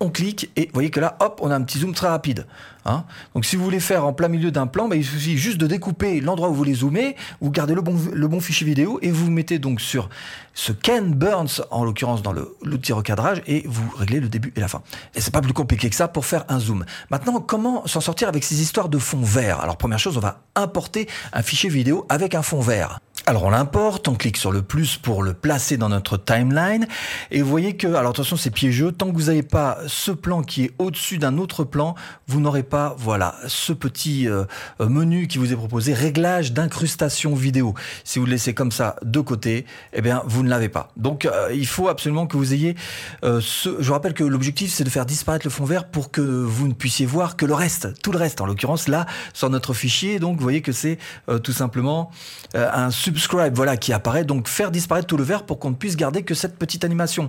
on 0.00 0.10
clique 0.10 0.50
et 0.56 0.66
vous 0.66 0.74
voyez 0.74 0.90
que 0.90 1.00
là, 1.00 1.16
hop, 1.20 1.40
on 1.42 1.50
a 1.50 1.56
un 1.56 1.62
petit 1.62 1.78
zoom 1.78 1.94
très 1.94 2.08
rapide. 2.08 2.46
Hein. 2.84 3.04
Donc 3.34 3.44
si 3.44 3.56
vous 3.56 3.64
voulez 3.64 3.80
faire 3.80 4.06
en 4.06 4.12
plein 4.12 4.28
milieu 4.28 4.50
d'un 4.50 4.66
plan, 4.66 4.88
bah, 4.88 4.96
il 4.96 5.04
suffit 5.04 5.36
juste 5.36 5.58
de 5.58 5.66
découper 5.66 6.20
l'endroit 6.20 6.48
où 6.48 6.52
vous 6.52 6.58
voulez 6.58 6.74
zoomer, 6.74 7.16
vous 7.40 7.50
gardez 7.50 7.74
le 7.74 7.80
bon, 7.82 8.40
fichier 8.40 8.66
vidéo 8.66 8.98
et 9.02 9.10
vous 9.10 9.30
mettez 9.30 9.58
donc 9.58 9.80
sur 9.80 10.08
ce 10.54 10.72
Ken 10.72 11.12
Burns, 11.12 11.62
en 11.70 11.84
l'occurrence 11.84 12.22
dans 12.22 12.32
l'outil 12.62 12.92
recadrage, 12.92 13.42
et 13.46 13.64
vous 13.66 13.84
réglez 13.96 14.20
le 14.20 14.28
début 14.28 14.52
et 14.56 14.60
la 14.60 14.68
fin. 14.68 14.82
Et 15.14 15.20
c'est 15.20 15.32
pas 15.32 15.42
plus 15.42 15.52
compliqué 15.52 15.90
que 15.90 15.96
ça 15.96 16.08
pour 16.08 16.24
faire 16.24 16.44
un 16.48 16.58
zoom. 16.58 16.84
Maintenant, 17.10 17.40
comment 17.40 17.86
s'en 17.86 18.00
sortir 18.00 18.28
avec 18.28 18.44
ces 18.44 18.62
histoires 18.62 18.88
de 18.88 18.98
fond 18.98 19.20
vert? 19.20 19.60
Alors 19.60 19.76
première 19.76 19.98
chose, 19.98 20.16
on 20.16 20.20
va 20.20 20.40
importer 20.54 21.08
un 21.32 21.42
fichier 21.42 21.68
vidéo 21.68 22.06
avec 22.08 22.34
un 22.34 22.42
fond 22.42 22.60
vert. 22.60 23.00
Alors 23.28 23.42
on 23.42 23.50
l'importe, 23.50 24.06
on 24.06 24.14
clique 24.14 24.36
sur 24.36 24.52
le 24.52 24.62
plus 24.62 24.98
pour 24.98 25.24
le 25.24 25.34
placer 25.34 25.76
dans 25.76 25.88
notre 25.88 26.16
timeline 26.16 26.86
et 27.32 27.42
vous 27.42 27.50
voyez 27.50 27.76
que, 27.76 27.88
alors 27.88 28.10
attention 28.10 28.36
c'est 28.36 28.52
piégeux, 28.52 28.92
tant 28.92 29.08
que 29.08 29.14
vous 29.14 29.24
n'avez 29.24 29.42
pas 29.42 29.78
ce 29.88 30.12
plan 30.12 30.44
qui 30.44 30.66
est 30.66 30.70
au-dessus 30.78 31.18
d'un 31.18 31.36
autre 31.36 31.64
plan, 31.64 31.96
vous 32.28 32.38
n'aurez 32.38 32.62
pas, 32.62 32.94
voilà, 32.96 33.34
ce 33.48 33.72
petit 33.72 34.28
euh, 34.28 34.44
euh, 34.80 34.88
menu 34.88 35.26
qui 35.26 35.38
vous 35.38 35.52
est 35.52 35.56
proposé, 35.56 35.92
réglage 35.92 36.52
d'incrustation 36.52 37.34
vidéo. 37.34 37.74
Si 38.04 38.20
vous 38.20 38.26
le 38.26 38.30
laissez 38.30 38.54
comme 38.54 38.70
ça 38.70 38.94
de 39.02 39.18
côté, 39.18 39.66
eh 39.92 40.02
bien 40.02 40.22
vous 40.26 40.44
ne 40.44 40.48
l'avez 40.48 40.68
pas. 40.68 40.90
Donc 40.96 41.24
euh, 41.24 41.48
il 41.52 41.66
faut 41.66 41.88
absolument 41.88 42.28
que 42.28 42.36
vous 42.36 42.54
ayez 42.54 42.76
ce... 43.24 43.76
Je 43.80 43.88
vous 43.88 43.92
rappelle 43.92 44.14
que 44.14 44.22
l'objectif 44.22 44.72
c'est 44.72 44.84
de 44.84 44.90
faire 44.90 45.04
disparaître 45.04 45.44
le 45.44 45.50
fond 45.50 45.64
vert 45.64 45.88
pour 45.88 46.12
que 46.12 46.20
vous 46.20 46.68
ne 46.68 46.74
puissiez 46.74 47.06
voir 47.06 47.34
que 47.36 47.44
le 47.44 47.54
reste, 47.54 48.00
tout 48.04 48.12
le 48.12 48.18
reste. 48.18 48.40
En 48.40 48.46
l'occurrence 48.46 48.86
là, 48.86 49.04
sur 49.32 49.50
notre 49.50 49.74
fichier, 49.74 50.20
donc 50.20 50.36
vous 50.36 50.44
voyez 50.44 50.62
que 50.62 50.70
c'est 50.70 50.98
tout 51.42 51.52
simplement 51.52 52.12
un 52.54 52.92
sub 52.92 53.15
subscribe, 53.16 53.54
voilà, 53.54 53.76
qui 53.76 53.92
apparaît. 53.92 54.24
Donc 54.24 54.48
faire 54.48 54.70
disparaître 54.70 55.06
tout 55.06 55.16
le 55.16 55.24
vert 55.24 55.44
pour 55.44 55.58
qu'on 55.58 55.70
ne 55.70 55.74
puisse 55.74 55.96
garder 55.96 56.22
que 56.22 56.34
cette 56.34 56.58
petite 56.58 56.84
animation. 56.84 57.28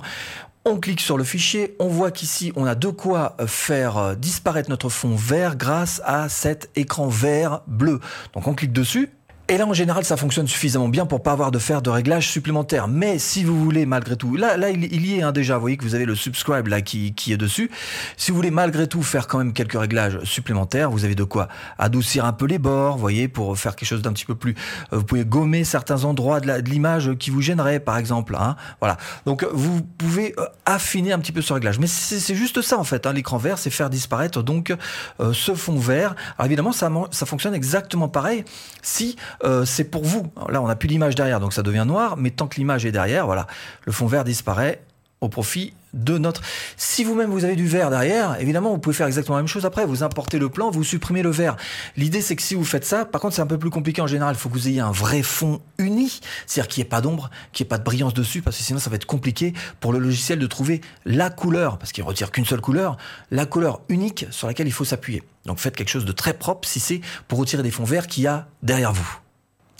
On 0.65 0.79
clique 0.79 0.99
sur 0.99 1.17
le 1.17 1.23
fichier, 1.23 1.77
on 1.79 1.87
voit 1.87 2.11
qu'ici 2.11 2.51
on 2.57 2.65
a 2.65 2.75
de 2.75 2.89
quoi 2.89 3.37
euh, 3.39 3.47
faire 3.47 3.97
euh, 3.97 4.15
disparaître 4.15 4.69
notre 4.69 4.89
fond 4.89 5.15
vert 5.15 5.55
grâce 5.55 6.01
à 6.03 6.27
cet 6.27 6.69
écran 6.75 7.07
vert 7.07 7.61
bleu. 7.67 8.01
Donc 8.33 8.47
on 8.47 8.53
clique 8.53 8.73
dessus 8.73 9.09
et 9.49 9.57
là, 9.57 9.65
en 9.65 9.73
général, 9.73 10.03
ça 10.03 10.17
fonctionne 10.17 10.47
suffisamment 10.47 10.89
bien 10.89 11.05
pour 11.05 11.23
pas 11.23 11.31
avoir 11.31 11.51
de 11.51 11.59
faire 11.59 11.81
de 11.81 11.89
réglages 11.89 12.27
supplémentaires. 12.27 12.89
Mais 12.89 13.17
si 13.17 13.45
vous 13.45 13.57
voulez, 13.63 13.85
malgré 13.85 14.17
tout, 14.17 14.35
là, 14.35 14.57
là, 14.57 14.69
il, 14.71 15.05
y 15.05 15.19
est 15.19 15.21
hein, 15.21 15.31
déjà. 15.31 15.55
Vous 15.55 15.61
voyez 15.61 15.77
que 15.77 15.85
vous 15.85 15.95
avez 15.95 16.03
le 16.03 16.15
subscribe 16.15 16.67
là 16.67 16.81
qui, 16.81 17.13
qui 17.13 17.31
est 17.31 17.37
dessus. 17.37 17.71
Si 18.17 18.31
vous 18.31 18.35
voulez 18.35 18.51
malgré 18.51 18.87
tout 18.87 19.03
faire 19.03 19.27
quand 19.27 19.37
même 19.37 19.53
quelques 19.53 19.79
réglages 19.79 20.19
supplémentaires, 20.23 20.91
vous 20.91 21.05
avez 21.05 21.15
de 21.15 21.23
quoi 21.23 21.47
adoucir 21.77 22.25
un 22.25 22.33
peu 22.33 22.45
les 22.45 22.59
bords, 22.59 22.95
vous 22.95 23.01
voyez, 23.01 23.29
pour 23.29 23.57
faire 23.57 23.77
quelque 23.77 23.87
chose 23.87 24.01
d'un 24.01 24.11
petit 24.11 24.25
peu 24.25 24.35
plus. 24.35 24.53
Euh, 24.91 24.97
vous 24.97 25.03
pouvez 25.03 25.23
gommer 25.23 25.63
certains 25.63 26.03
endroits 26.03 26.41
de 26.41 26.69
l'image 26.69 27.13
qui 27.17 27.29
vous 27.29 27.41
gêneraient, 27.41 27.79
par 27.79 27.97
exemple. 27.97 28.35
Hein, 28.35 28.57
voilà. 28.81 28.97
Donc, 29.25 29.45
vous 29.53 29.81
pouvez 29.81 30.35
euh, 30.39 30.45
affiner 30.65 31.13
un 31.13 31.19
petit 31.19 31.31
peu 31.31 31.41
ce 31.41 31.53
réglage. 31.53 31.79
Mais 31.79 31.87
c'est 31.87 32.35
juste 32.35 32.61
ça 32.61 32.77
en 32.77 32.83
fait. 32.83 33.05
Hein, 33.05 33.13
L'écran 33.13 33.37
vert, 33.37 33.57
c'est 33.57 33.69
faire 33.69 33.89
disparaître 33.89 34.43
donc 34.43 34.75
euh, 35.21 35.31
ce 35.31 35.55
fond 35.55 35.77
vert. 35.79 36.15
Alors 36.37 36.47
évidemment, 36.47 36.73
ça, 36.73 36.91
ça 37.11 37.25
fonctionne 37.25 37.53
exactement 37.53 38.09
pareil 38.09 38.43
si 38.81 39.15
euh, 39.43 39.65
c'est 39.65 39.85
pour 39.85 40.03
vous. 40.03 40.31
Là, 40.49 40.61
on 40.61 40.67
n'a 40.67 40.75
plus 40.75 40.87
l'image 40.87 41.15
derrière, 41.15 41.39
donc 41.39 41.53
ça 41.53 41.63
devient 41.63 41.85
noir, 41.87 42.17
mais 42.17 42.31
tant 42.31 42.47
que 42.47 42.55
l'image 42.55 42.85
est 42.85 42.91
derrière, 42.91 43.25
voilà, 43.25 43.47
le 43.85 43.91
fond 43.91 44.07
vert 44.07 44.23
disparaît 44.23 44.81
au 45.21 45.29
profit 45.29 45.73
de 45.93 46.17
notre... 46.17 46.41
Si 46.75 47.03
vous-même 47.03 47.31
vous 47.31 47.43
avez 47.43 47.55
du 47.55 47.65
verre 47.65 47.89
derrière, 47.89 48.39
évidemment, 48.39 48.71
vous 48.71 48.77
pouvez 48.77 48.95
faire 48.95 49.07
exactement 49.07 49.37
la 49.37 49.41
même 49.41 49.47
chose 49.47 49.65
après. 49.65 49.85
Vous 49.85 50.03
importez 50.03 50.37
le 50.37 50.49
plan, 50.49 50.69
vous 50.69 50.83
supprimez 50.83 51.23
le 51.23 51.31
verre. 51.31 51.55
L'idée, 51.95 52.21
c'est 52.21 52.35
que 52.35 52.43
si 52.43 52.53
vous 52.53 52.63
faites 52.63 52.85
ça, 52.85 53.05
par 53.05 53.19
contre, 53.19 53.35
c'est 53.35 53.41
un 53.41 53.47
peu 53.47 53.57
plus 53.57 53.71
compliqué 53.71 54.01
en 54.01 54.07
général. 54.07 54.35
Il 54.35 54.37
faut 54.37 54.49
que 54.49 54.53
vous 54.53 54.67
ayez 54.67 54.79
un 54.79 54.91
vrai 54.91 55.23
fond 55.23 55.59
uni, 55.79 56.19
c'est-à-dire 56.45 56.67
qu'il 56.67 56.81
n'y 56.81 56.87
ait 56.87 56.89
pas 56.89 57.01
d'ombre, 57.01 57.31
qu'il 57.51 57.63
n'y 57.63 57.67
ait 57.67 57.69
pas 57.69 57.77
de 57.79 57.83
brillance 57.83 58.13
dessus, 58.13 58.41
parce 58.41 58.57
que 58.57 58.63
sinon, 58.63 58.79
ça 58.79 58.89
va 58.89 58.97
être 58.97 59.05
compliqué 59.05 59.53
pour 59.79 59.91
le 59.91 59.99
logiciel 59.99 60.37
de 60.37 60.47
trouver 60.47 60.81
la 61.05 61.29
couleur, 61.31 61.79
parce 61.79 61.91
qu'il 61.91 62.03
ne 62.03 62.09
retire 62.09 62.31
qu'une 62.31 62.45
seule 62.45 62.61
couleur, 62.61 62.97
la 63.31 63.47
couleur 63.47 63.81
unique 63.89 64.27
sur 64.29 64.47
laquelle 64.47 64.67
il 64.67 64.73
faut 64.73 64.85
s'appuyer. 64.85 65.23
Donc 65.45 65.57
faites 65.59 65.75
quelque 65.75 65.89
chose 65.89 66.05
de 66.05 66.11
très 66.11 66.33
propre 66.33 66.67
si 66.67 66.79
c'est 66.79 67.01
pour 67.27 67.39
retirer 67.39 67.63
des 67.63 67.71
fonds 67.71 67.85
verts 67.85 68.07
qu'il 68.07 68.23
y 68.23 68.27
a 68.27 68.47
derrière 68.61 68.93
vous. 68.93 69.19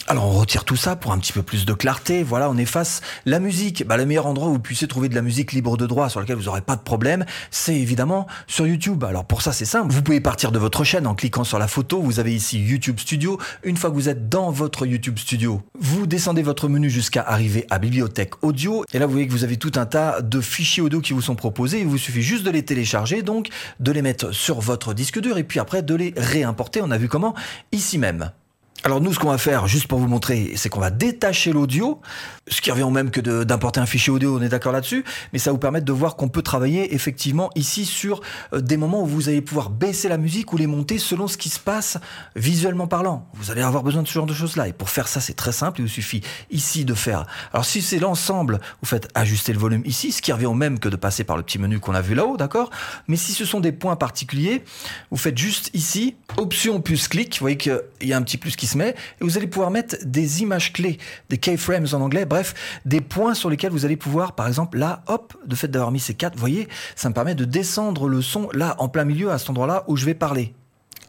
Alors 0.10 0.26
on 0.26 0.32
retire 0.32 0.64
tout 0.64 0.78
ça 0.78 0.96
pour 0.96 1.12
un 1.12 1.18
petit 1.18 1.34
peu 1.34 1.44
plus 1.44 1.66
de 1.66 1.74
clarté. 1.74 2.24
Voilà, 2.24 2.50
on 2.50 2.56
efface 2.56 3.02
la 3.26 3.42
musique. 3.42 3.86
Bah, 3.86 3.98
le 3.98 4.06
meilleur 4.06 4.26
endroit 4.26 4.48
où 4.48 4.54
vous 4.54 4.60
puissiez 4.60 4.88
trouver 4.88 5.10
de 5.10 5.16
la 5.16 5.22
musique 5.22 5.52
libre 5.52 5.76
de 5.76 5.86
droit 5.86 6.08
sur 6.08 6.22
laquelle 6.22 6.38
vous 6.38 6.46
n'aurez 6.46 6.62
pas 6.62 6.78
de 6.78 6.82
problème, 6.82 7.26
c'est 7.52 7.76
évidemment 7.76 8.26
sur 8.48 8.66
YouTube. 8.66 9.04
Alors 9.04 9.26
pour 9.26 9.42
ça, 9.42 9.52
c'est 9.52 9.66
simple. 9.66 9.92
Vous 9.92 10.02
pouvez 10.02 10.22
partir 10.22 10.54
de 10.54 10.60
votre 10.60 10.86
chaîne 10.86 11.08
en 11.08 11.14
cliquant 11.14 11.44
sur 11.44 11.60
la 11.60 11.68
photo. 11.68 12.02
Vous 12.02 12.22
avez 12.22 12.34
ici 12.34 12.58
YouTube 12.58 13.02
Studio. 13.02 13.38
Une 13.64 13.76
fois 13.76 13.90
que 13.90 13.96
vous 13.96 14.08
êtes 14.08 14.30
dans 14.30 14.50
votre 14.50 14.86
YouTube 14.86 15.18
Studio, 15.20 15.62
vous 15.78 16.08
descendez 16.08 16.42
votre 16.42 16.70
menu 16.70 16.90
jusqu'à 16.90 17.24
arriver 17.24 17.68
à 17.70 17.78
Bibliothèque 17.78 18.46
Audio. 18.46 18.86
Et 18.94 19.00
là, 19.00 19.08
vous 19.08 19.12
voyez 19.12 19.28
que 19.28 19.34
vous 19.34 19.44
avez 19.44 19.58
tout 19.58 19.74
un 19.76 19.86
tas 19.86 20.22
de 20.22 20.40
fichiers 20.40 20.84
audio 20.84 21.02
qui 21.02 21.12
vous 21.12 21.22
sont 21.22 21.36
proposés. 21.36 21.82
Il 21.82 21.88
vous 21.88 21.98
suffit 21.98 22.22
juste 22.22 22.44
de 22.44 22.52
les 22.52 22.64
télécharger, 22.64 23.24
donc 23.24 23.50
de 23.82 23.92
les 23.92 24.02
mettre 24.02 24.32
sur 24.32 24.62
votre 24.62 24.94
disque 24.94 25.20
dur 25.20 25.38
et 25.38 25.44
puis 25.44 25.60
après 25.60 25.84
de 25.84 25.96
les 25.96 26.14
réimporter. 26.16 26.82
On 26.82 26.92
a 26.92 26.98
vu 26.98 27.10
comment? 27.10 27.36
Ici 27.74 27.98
même. 27.98 28.32
Alors 28.84 29.02
nous, 29.02 29.12
ce 29.12 29.20
qu'on 29.20 29.30
va 29.30 29.38
faire, 29.40 29.68
juste 29.68 29.88
pour 29.88 30.00
vous 30.00 30.08
montrer, 30.08 30.54
c'est 30.56 30.70
qu'on 30.70 30.80
va 30.80 30.92
détacher 30.92 31.52
l'audio, 31.52 32.00
ce 32.48 32.62
qui 32.62 32.72
revient 32.72 32.84
au 32.84 32.92
même 32.92 33.10
que 33.10 33.20
d'importer 33.44 33.80
un 33.80 33.88
fichier 33.88 34.14
audio, 34.14 34.38
on 34.38 34.42
est 34.42 34.50
d'accord 34.50 34.72
là-dessus, 34.72 35.04
mais 35.34 35.40
ça 35.40 35.50
va 35.50 35.54
vous 35.54 35.60
permettre 35.60 35.86
de 35.86 35.92
voir 35.92 36.16
qu'on 36.16 36.30
peut 36.30 36.44
travailler 36.44 36.94
effectivement 36.94 37.50
ici 37.56 37.86
sur 37.86 38.22
euh, 38.54 38.62
des 38.62 38.78
moments 38.78 39.02
où 39.02 39.08
vous 39.08 39.30
allez 39.30 39.42
pouvoir 39.42 39.72
baisser 39.72 40.08
la 40.08 40.18
musique 40.18 40.54
ou 40.54 40.58
les 40.58 40.68
monter 40.68 41.00
selon 41.00 41.28
ce 41.28 41.38
qui 41.38 41.50
se 41.50 41.60
passe 41.60 41.98
visuellement 42.36 42.88
parlant. 42.88 43.28
Vous 43.34 43.52
allez 43.52 43.64
avoir 43.64 43.84
besoin 43.84 44.04
de 44.04 44.08
ce 44.08 44.14
genre 44.14 44.28
de 44.28 44.34
choses-là. 44.34 44.68
Et 44.68 44.74
pour 44.74 44.90
faire 44.90 45.08
ça, 45.08 45.22
c'est 45.22 45.34
très 45.34 45.52
simple, 45.52 45.82
il 45.82 45.84
vous 45.84 45.90
suffit 45.90 46.22
ici 46.52 46.86
de 46.86 46.94
faire... 46.94 47.26
Alors 47.54 47.66
si 47.66 47.82
c'est 47.82 48.00
l'ensemble, 48.00 48.60
vous 48.82 48.88
faites 48.88 49.10
ajuster 49.16 49.54
le 49.54 49.60
volume 49.60 49.82
ici, 49.86 50.12
ce 50.12 50.22
qui 50.22 50.32
revient 50.32 50.46
au 50.46 50.54
même 50.54 50.80
que 50.80 50.88
de 50.88 50.96
passer 50.96 51.24
par 51.24 51.36
le 51.36 51.44
petit 51.44 51.58
menu 51.58 51.80
qu'on 51.80 51.96
a 51.96 52.02
vu 52.02 52.14
là-haut, 52.14 52.38
d'accord? 52.38 52.70
Mais 53.08 53.18
si 53.18 53.34
ce 53.34 53.44
sont 53.44 53.60
des 53.60 53.72
points 53.72 53.96
particuliers, 53.96 54.64
vous 55.10 55.18
faites 55.18 55.38
juste 55.38 55.72
ici, 55.74 56.16
option 56.38 56.80
plus 56.80 57.08
clic, 57.08 57.34
vous 57.34 57.44
voyez 57.44 57.58
qu'il 57.58 57.82
y 58.04 58.14
a 58.14 58.18
un 58.18 58.22
petit 58.22 58.38
plus 58.38 58.56
qui 58.56 58.67
et 58.76 58.96
vous 59.22 59.38
allez 59.38 59.48
pouvoir 59.48 59.72
mettre 59.72 59.96
des 60.04 60.42
images 60.42 60.74
clés, 60.74 60.98
des 61.30 61.38
keyframes 61.38 61.88
en 61.94 62.02
anglais, 62.02 62.26
bref, 62.26 62.54
des 62.86 63.02
points 63.02 63.34
sur 63.34 63.50
lesquels 63.50 63.72
vous 63.72 63.86
allez 63.86 63.98
pouvoir, 63.98 64.34
par 64.34 64.48
exemple, 64.48 64.78
là, 64.78 65.04
hop, 65.08 65.34
de 65.46 65.56
fait 65.56 65.68
d'avoir 65.68 65.92
mis 65.92 66.00
ces 66.00 66.14
quatre, 66.14 66.34
vous 66.34 66.40
voyez, 66.40 66.68
ça 66.96 67.10
me 67.10 67.14
permet 67.14 67.36
de 67.36 67.46
descendre 67.46 68.08
le 68.08 68.22
son 68.22 68.50
là, 68.54 68.76
en 68.80 68.90
plein 68.90 69.06
milieu, 69.06 69.32
à 69.32 69.38
cet 69.38 69.50
endroit-là 69.50 69.84
où 69.88 69.96
je 69.96 70.06
vais 70.06 70.14
parler. 70.14 70.54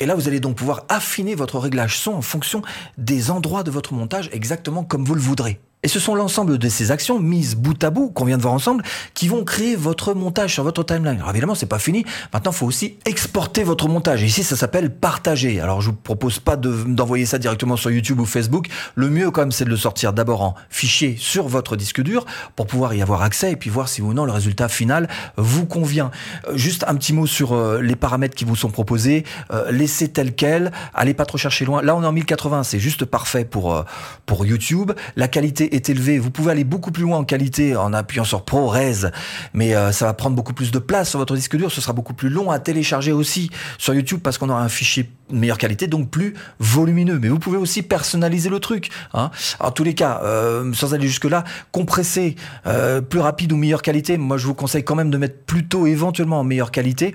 Et 0.01 0.07
là, 0.07 0.15
vous 0.15 0.29
allez 0.29 0.41
donc 0.41 0.57
pouvoir 0.57 0.85
affiner 0.89 1.35
votre 1.35 1.59
réglage 1.59 1.99
son 1.99 2.13
en 2.13 2.23
fonction 2.23 2.63
des 2.99 3.31
endroits 3.31 3.65
de 3.65 3.71
votre 3.71 3.95
montage 3.95 4.31
exactement 4.33 4.85
comme 4.85 5.05
vous 5.05 5.15
le 5.15 5.21
voudrez. 5.21 5.61
Et 5.85 5.89
ce 5.89 6.01
sont 6.01 6.17
l'ensemble 6.17 6.59
de 6.59 6.69
ces 6.69 6.91
actions 6.91 7.21
mises 7.21 7.55
bout 7.55 7.85
à 7.85 7.91
bout 7.91 8.11
qu'on 8.11 8.25
vient 8.25 8.37
de 8.37 8.43
voir 8.43 8.53
ensemble 8.53 8.83
qui 9.15 9.29
vont 9.29 9.45
créer 9.45 9.77
votre 9.77 10.13
montage 10.13 10.55
sur 10.55 10.65
votre 10.65 10.83
timeline. 10.83 11.19
Alors 11.19 11.31
évidemment, 11.31 11.55
c'est 11.55 11.67
pas 11.67 11.79
fini. 11.79 12.05
Maintenant, 12.33 12.51
il 12.51 12.57
faut 12.57 12.67
aussi 12.67 12.99
exporter 13.05 13.63
votre 13.63 13.87
montage. 13.87 14.25
Ici, 14.25 14.43
ça 14.43 14.57
s'appelle 14.57 14.93
partager. 14.93 15.61
Alors, 15.61 15.81
je 15.81 15.91
vous 15.91 15.97
propose 15.97 16.41
pas 16.41 16.57
d'envoyer 16.57 17.27
ça 17.27 17.39
directement 17.39 17.77
sur 17.77 17.93
YouTube 17.93 18.19
ou 18.19 18.25
Facebook. 18.25 18.67
Le 18.97 19.09
mieux, 19.09 19.31
quand 19.31 19.43
même, 19.43 19.53
c'est 19.53 19.67
de 19.67 19.71
le 19.71 19.77
sortir 19.77 20.13
d'abord 20.13 20.43
en 20.43 20.57
fichier 20.69 21.15
sur 21.17 21.47
votre 21.47 21.77
disque 21.77 22.03
dur 22.03 22.27
pour 22.57 22.67
pouvoir 22.67 22.93
y 22.95 23.01
avoir 23.01 23.23
accès 23.23 23.53
et 23.53 23.57
puis 23.57 23.71
voir 23.71 23.89
si 23.89 24.03
ou 24.03 24.13
non 24.13 24.25
le 24.25 24.33
résultat 24.33 24.69
final 24.69 25.09
vous 25.37 25.65
convient. 25.65 26.11
Euh, 26.49 26.57
juste 26.57 26.85
un 26.89 26.97
petit 26.97 27.13
mot 27.13 27.27
sur 27.27 27.53
euh, 27.53 27.81
les 27.81 27.95
paramètres 27.95 28.35
qui 28.35 28.45
vous 28.45 28.57
sont 28.57 28.71
proposés. 28.71 29.25
Euh, 29.53 29.71
laissez 29.71 30.09
tel 30.09 30.35
quel. 30.35 30.73
Allez 30.93 31.15
pas 31.15 31.25
trop 31.25 31.39
chercher 31.39 31.65
loin. 31.65 31.83
Là, 31.83 31.95
on 31.95 32.03
est 32.03 32.07
en 32.07 32.13
1080. 32.13 32.65
C'est 32.65 32.81
juste 32.81 33.05
parfait 33.05 33.45
pour, 33.45 33.85
pour 34.27 34.45
YouTube. 34.45 34.91
La 35.15 35.29
qualité 35.29 35.68
est 35.73 35.89
élevé. 35.89 36.19
Vous 36.19 36.31
pouvez 36.31 36.53
aller 36.53 36.65
beaucoup 36.65 36.91
plus 36.91 37.03
loin 37.03 37.19
en 37.19 37.25
qualité 37.25 37.77
en 37.77 37.93
appuyant 37.93 38.25
sur 38.25 38.45
ProRes, 38.45 39.11
mais 39.53 39.75
euh, 39.75 39.93
ça 39.93 40.07
va 40.07 40.15
prendre 40.15 40.37
beaucoup 40.37 40.53
plus 40.53 40.71
de 40.71 40.79
place 40.79 41.11
sur 41.11 41.19
votre 41.19 41.35
disque 41.37 41.57
dur. 41.57 41.71
Ce 41.71 41.81
sera 41.81 41.93
beaucoup 41.93 42.15
plus 42.15 42.29
long 42.29 42.51
à 42.51 42.59
télécharger 42.59 43.13
aussi 43.13 43.51
sur 43.79 43.95
YouTube 43.95 44.21
parce 44.23 44.39
qu'on 44.39 44.49
aura 44.49 44.63
un 44.63 44.69
fichier 44.69 45.11
de 45.31 45.37
meilleure 45.37 45.59
qualité, 45.59 45.87
donc 45.87 46.11
plus 46.11 46.35
volumineux. 46.59 47.19
Mais 47.21 47.29
vous 47.29 47.39
pouvez 47.39 47.59
aussi 47.59 47.83
personnaliser 47.83 48.49
le 48.49 48.61
truc. 48.61 48.91
Hein. 49.15 49.31
En 49.61 49.71
tous 49.71 49.85
les 49.85 49.95
cas, 49.95 50.21
euh, 50.25 50.73
sans 50.73 50.95
aller 50.95 51.07
jusque 51.07 51.27
là, 51.27 51.45
compresser 51.73 52.37
euh, 52.67 53.01
plus 53.01 53.21
rapide 53.21 53.53
ou 53.53 53.57
meilleure 53.57 53.83
qualité. 53.83 54.17
Moi, 54.17 54.39
je 54.39 54.47
vous 54.47 54.55
conseille 54.55 54.85
quand 54.85 54.95
même 54.95 55.11
de 55.11 55.19
mettre 55.19 55.39
plutôt 55.45 55.87
éventuellement 55.87 56.41
en 56.41 56.45
meilleure 56.45 56.71
qualité 56.71 57.15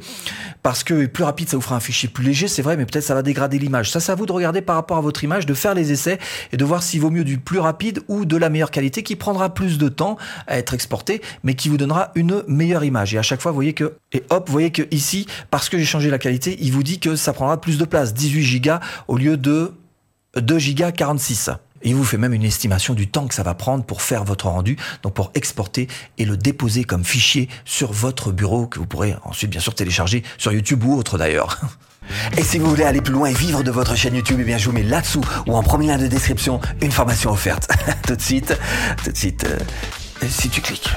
parce 0.62 0.84
que 0.84 1.06
plus 1.08 1.24
rapide, 1.24 1.50
ça 1.50 1.58
vous 1.58 1.62
fera 1.62 1.76
un 1.76 1.82
fichier 1.82 2.10
plus 2.10 2.24
léger, 2.24 2.48
c'est 2.48 2.62
vrai, 2.62 2.78
mais 2.78 2.86
peut-être 2.86 3.04
ça 3.04 3.14
va 3.14 3.22
dégrader 3.22 3.60
l'image. 3.60 3.92
Ça, 3.92 4.00
c'est 4.00 4.12
à 4.12 4.16
vous 4.16 4.26
de 4.26 4.32
regarder 4.32 4.62
par 4.62 4.76
rapport 4.76 4.98
à 4.98 5.02
votre 5.02 5.24
image, 5.24 5.46
de 5.46 5.54
faire 5.54 5.74
les 5.74 5.92
essais 5.92 6.20
et 6.52 6.58
de 6.58 6.66
voir 6.66 6.84
s'il 6.84 7.02
vaut 7.02 7.10
mieux 7.10 7.24
du 7.24 7.38
plus 7.38 7.60
rapide 7.60 8.02
ou 8.08 8.26
de 8.26 8.38
la 8.38 8.43
meilleure 8.50 8.72
qualité 8.72 9.04
qui 9.04 9.16
prendra 9.16 9.54
plus 9.54 9.78
de 9.78 9.90
temps 9.90 10.18
à 10.48 10.58
être 10.58 10.74
exporté, 10.74 11.22
mais 11.44 11.56
qui 11.56 11.70
vous 11.70 11.78
donnera 11.78 12.12
une 12.16 12.44
meilleure 12.48 12.84
image. 12.84 13.14
Et 13.14 13.18
à 13.18 13.22
chaque 13.22 13.42
fois, 13.42 13.52
voyez 13.52 13.74
que, 13.74 13.96
et 14.12 14.24
hop, 14.30 14.50
voyez 14.50 14.72
que 14.72 14.84
ici, 14.92 15.28
parce 15.52 15.70
que 15.70 15.78
j'ai 15.78 15.86
changé 15.86 16.10
la 16.10 16.20
qualité, 16.20 16.58
il 16.60 16.72
vous 16.72 16.84
dit 16.84 17.00
que 17.00 17.16
ça 17.16 17.34
prendra 17.34 17.60
plus 17.60 17.78
de 17.78 17.86
place, 17.86 18.14
18 18.14 18.60
Go 18.62 18.72
au 19.08 19.18
lieu 19.18 19.38
de 19.38 19.74
2 20.36 20.58
Go 20.74 20.92
46. 20.96 21.52
il 21.84 21.96
vous 21.96 22.04
fait 22.04 22.18
même 22.18 22.34
une 22.34 22.44
estimation 22.44 22.94
du 22.94 23.08
temps 23.08 23.28
que 23.28 23.36
ça 23.36 23.44
va 23.44 23.54
prendre 23.54 23.84
pour 23.84 24.02
faire 24.02 24.24
votre 24.24 24.48
rendu, 24.48 24.78
donc 25.04 25.14
pour 25.14 25.32
exporter 25.36 25.88
et 26.18 26.26
le 26.26 26.38
déposer 26.38 26.84
comme 26.84 27.04
fichier 27.04 27.50
sur 27.66 27.92
votre 27.92 28.32
bureau 28.32 28.68
que 28.68 28.80
vous 28.80 28.88
pourrez 28.88 29.16
ensuite 29.24 29.52
bien 29.52 29.62
sûr 29.62 29.76
télécharger 29.76 30.24
sur 30.38 30.52
YouTube 30.52 30.84
ou 30.84 30.96
autre 30.96 31.18
d'ailleurs. 31.18 31.60
Et 32.38 32.44
si 32.44 32.60
vous 32.60 32.70
voulez 32.70 32.84
aller 32.84 33.02
plus 33.02 33.14
loin 33.14 33.30
et 33.30 33.34
vivre 33.34 33.64
de 33.64 33.72
votre 33.72 33.96
chaîne 33.96 34.16
YouTube, 34.16 34.38
eh 34.42 34.44
bien 34.44 34.58
je 34.58 34.66
vous 34.66 34.72
mets 34.72 34.84
là-dessous 34.84 35.24
ou 35.48 35.56
en 35.56 35.64
premier 35.64 35.88
lien 35.88 35.98
de 35.98 36.08
description 36.08 36.60
une 36.82 36.92
formation 36.92 37.32
offerte. 37.32 37.70
tout 38.08 38.16
de 38.16 38.22
suite, 38.22 38.58
tout 39.04 39.12
de 39.12 39.18
suite, 39.18 39.46
euh, 39.46 40.28
si 40.28 40.50
tu 40.50 40.62
cliques. 40.62 40.90